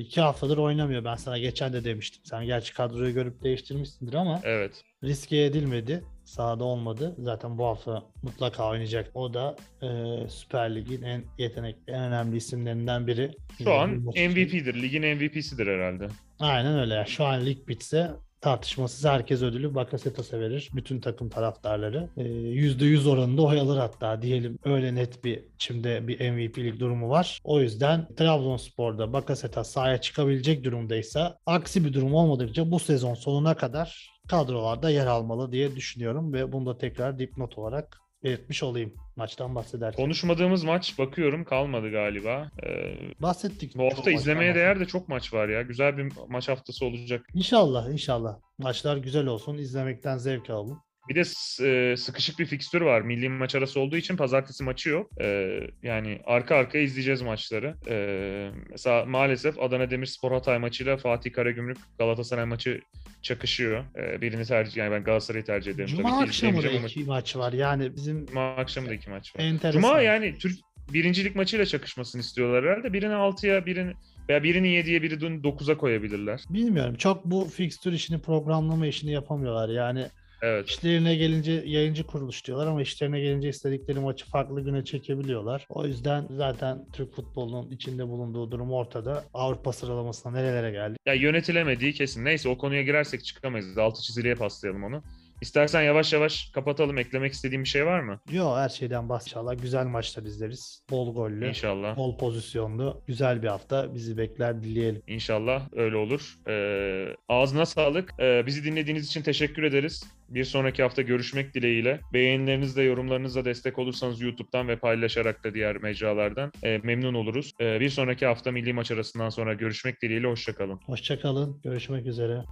iki 0.00 0.20
haftadır 0.20 0.56
oynamıyor. 0.58 1.04
Ben 1.04 1.14
sana 1.14 1.38
geçen 1.38 1.72
de 1.72 1.84
demiştim. 1.84 2.22
Sen 2.24 2.44
gerçi 2.44 2.74
kadroyu 2.74 3.14
görüp 3.14 3.42
değiştirmişsindir 3.42 4.14
ama 4.14 4.40
Evet. 4.44 4.82
riske 5.04 5.36
edilmedi. 5.44 6.04
Sahada 6.30 6.64
olmadı. 6.64 7.14
Zaten 7.18 7.58
bu 7.58 7.64
hafta 7.64 8.02
mutlaka 8.22 8.70
oynayacak. 8.70 9.10
O 9.14 9.34
da 9.34 9.56
e, 9.82 9.88
Süper 10.28 10.74
Lig'in 10.74 11.02
en 11.02 11.24
yetenekli, 11.38 11.92
en 11.92 12.02
önemli 12.02 12.36
isimlerinden 12.36 13.06
biri. 13.06 13.30
Şu 13.64 13.72
an. 13.72 13.90
MVP'dir. 13.90 14.82
Ligin 14.82 15.02
MVP'sidir 15.16 15.66
herhalde. 15.66 16.08
Aynen 16.40 16.78
öyle. 16.78 16.94
Yani 16.94 17.08
Şu 17.08 17.24
an 17.24 17.46
lig 17.46 17.68
bitse 17.68 18.10
tartışmasız 18.40 19.04
herkes 19.04 19.42
ödülü 19.42 19.74
Bakasetas'a 19.74 20.40
verir. 20.40 20.70
Bütün 20.74 21.00
takım 21.00 21.28
taraftarları. 21.28 22.08
Ee, 22.16 22.22
%100 22.22 23.08
oranında 23.08 23.42
oy 23.42 23.60
alır 23.60 23.76
hatta 23.78 24.22
diyelim. 24.22 24.58
Öyle 24.64 24.94
net 24.94 25.24
bir 25.24 25.44
içimde 25.54 26.08
bir 26.08 26.30
MVP'lik 26.30 26.80
durumu 26.80 27.08
var. 27.08 27.40
O 27.44 27.60
yüzden 27.60 28.06
Trabzonspor'da 28.16 29.12
Bakasetas 29.12 29.70
sahaya 29.70 30.00
çıkabilecek 30.00 30.64
durumdaysa 30.64 31.38
aksi 31.46 31.84
bir 31.84 31.92
durum 31.92 32.14
olmadıkça 32.14 32.70
bu 32.70 32.78
sezon 32.78 33.14
sonuna 33.14 33.54
kadar 33.54 34.10
kadrolarda 34.30 34.90
yer 34.90 35.06
almalı 35.06 35.52
diye 35.52 35.76
düşünüyorum 35.76 36.32
ve 36.32 36.52
bunu 36.52 36.66
da 36.66 36.78
tekrar 36.78 37.18
dipnot 37.18 37.58
olarak 37.58 38.00
belirtmiş 38.24 38.62
olayım 38.62 38.94
maçtan 39.16 39.54
bahsederken. 39.54 40.04
Konuşmadığımız 40.04 40.64
maç 40.64 40.98
bakıyorum 40.98 41.44
kalmadı 41.44 41.90
galiba. 41.90 42.50
Ee, 42.66 42.96
Bahsettik. 43.22 43.76
bu 43.76 43.84
hafta 43.84 44.10
izlemeye 44.10 44.54
değer 44.54 44.80
de 44.80 44.84
çok 44.84 45.08
maç 45.08 45.34
var 45.34 45.48
ya. 45.48 45.62
Güzel 45.62 45.98
bir 45.98 46.12
maç 46.28 46.48
haftası 46.48 46.84
olacak. 46.84 47.26
İnşallah 47.34 47.92
inşallah. 47.92 48.38
Maçlar 48.58 48.96
güzel 48.96 49.26
olsun. 49.26 49.58
izlemekten 49.58 50.16
zevk 50.16 50.50
alalım. 50.50 50.78
Bir 51.08 51.14
de 51.14 51.22
e, 51.66 51.96
sıkışık 51.96 52.38
bir 52.38 52.46
fikstür 52.46 52.80
var. 52.80 53.00
Milli 53.00 53.28
maç 53.28 53.54
arası 53.54 53.80
olduğu 53.80 53.96
için 53.96 54.16
pazartesi 54.16 54.64
maçı 54.64 54.88
yok. 54.88 55.10
Ee, 55.20 55.60
yani 55.82 56.20
arka 56.24 56.56
arkaya 56.56 56.84
izleyeceğiz 56.84 57.22
maçları. 57.22 57.76
Ee, 57.88 58.50
mesela 58.70 59.04
maalesef 59.04 59.58
Adana 59.58 59.90
Demirspor 59.90 60.32
Hatay 60.32 60.58
maçıyla 60.58 60.96
Fatih 60.96 61.32
Karagümrük 61.32 61.78
Galatasaray 61.98 62.44
maçı 62.44 62.80
çakışıyor. 63.22 63.84
Ee, 63.96 64.20
birini 64.20 64.44
tercih 64.44 64.76
yani 64.76 64.92
ben 64.92 65.04
Galatasaray'ı 65.04 65.44
tercih 65.44 65.72
ederim 65.72 65.86
Cuma 65.86 66.10
tabii 66.10 66.28
akşamı 66.28 66.62
da 66.62 66.68
iki 66.70 67.04
maç 67.04 67.36
var. 67.36 67.52
Yani 67.52 67.96
bizim 67.96 68.26
Cuma 68.26 68.54
akşamı 68.54 68.88
da 68.88 68.94
iki 68.94 69.10
maç 69.10 69.36
var. 69.36 69.44
enteresan. 69.44 69.80
Cuma 69.80 70.00
yani 70.00 70.38
Türk 70.38 70.58
birincilik 70.92 71.36
maçıyla 71.36 71.66
çakışmasını 71.66 72.20
istiyorlar 72.20 72.64
herhalde. 72.64 72.92
Birini 72.92 73.12
6'ya, 73.12 73.66
birini 73.66 73.92
veya 74.28 74.42
birini 74.42 74.68
7'ye, 74.68 75.02
birini 75.02 75.40
9'a 75.40 75.76
koyabilirler. 75.76 76.40
Bilmiyorum. 76.50 76.94
Çok 76.94 77.24
bu 77.24 77.44
fikstür 77.44 77.92
işini 77.92 78.20
programlama 78.20 78.86
işini 78.86 79.12
yapamıyorlar. 79.12 79.68
Yani 79.68 80.06
Evet. 80.42 80.68
işlerine 80.68 81.16
gelince 81.16 81.52
yayıncı 81.66 82.06
kuruluş 82.06 82.46
diyorlar 82.46 82.66
ama 82.66 82.82
işlerine 82.82 83.20
gelince 83.20 83.48
istedikleri 83.48 84.00
maçı 84.00 84.26
farklı 84.26 84.60
güne 84.60 84.84
çekebiliyorlar. 84.84 85.66
O 85.68 85.86
yüzden 85.86 86.26
zaten 86.30 86.86
Türk 86.92 87.14
futbolunun 87.14 87.70
içinde 87.70 88.08
bulunduğu 88.08 88.50
durum 88.50 88.72
ortada. 88.72 89.24
Avrupa 89.34 89.72
sıralamasına 89.72 90.32
nerelere 90.32 90.70
geldik? 90.70 90.98
Ya 91.06 91.14
yönetilemediği 91.14 91.92
kesin. 91.92 92.24
Neyse 92.24 92.48
o 92.48 92.58
konuya 92.58 92.82
girersek 92.82 93.24
çıkamayız. 93.24 93.78
Altı 93.78 94.02
çiziliye 94.02 94.34
paslayalım 94.34 94.84
onu. 94.84 95.02
İstersen 95.40 95.82
yavaş 95.82 96.12
yavaş 96.12 96.50
kapatalım. 96.54 96.98
Eklemek 96.98 97.32
istediğin 97.32 97.64
bir 97.64 97.68
şey 97.68 97.86
var 97.86 98.00
mı? 98.00 98.20
Yo 98.32 98.56
her 98.56 98.68
şeyden 98.68 99.08
bahs 99.08 99.26
inşallah 99.26 99.62
güzel 99.62 99.86
maçlar 99.86 100.22
izleriz. 100.22 100.84
Bol 100.90 101.14
gollü, 101.14 101.48
İnşallah. 101.48 101.96
bol 101.96 102.18
pozisyonlu, 102.18 103.02
güzel 103.06 103.42
bir 103.42 103.48
hafta 103.48 103.94
bizi 103.94 104.16
bekler 104.18 104.62
dileyelim. 104.62 105.02
İnşallah 105.06 105.68
öyle 105.72 105.96
olur. 105.96 106.34
Ee, 106.48 107.16
ağzına 107.28 107.66
sağlık. 107.66 108.14
Ee, 108.20 108.42
bizi 108.46 108.64
dinlediğiniz 108.64 109.06
için 109.06 109.22
teşekkür 109.22 109.62
ederiz. 109.62 110.04
Bir 110.28 110.44
sonraki 110.44 110.82
hafta 110.82 111.02
görüşmek 111.02 111.54
dileğiyle. 111.54 112.00
Beğenilerinizle, 112.12 112.82
yorumlarınızla 112.82 113.44
destek 113.44 113.78
olursanız 113.78 114.20
YouTube'dan 114.20 114.68
ve 114.68 114.76
paylaşarak 114.78 115.44
da 115.44 115.54
diğer 115.54 115.76
mecralardan 115.76 116.52
e, 116.62 116.78
memnun 116.78 117.14
oluruz. 117.14 117.52
Ee, 117.60 117.80
bir 117.80 117.88
sonraki 117.90 118.26
hafta 118.26 118.50
milli 118.52 118.72
maç 118.72 118.90
arasından 118.90 119.28
sonra 119.30 119.54
görüşmek 119.54 120.02
dileğiyle. 120.02 120.26
Hoşçakalın. 120.26 120.80
Hoşçakalın. 120.86 121.60
Görüşmek 121.64 122.06
üzere. 122.06 122.44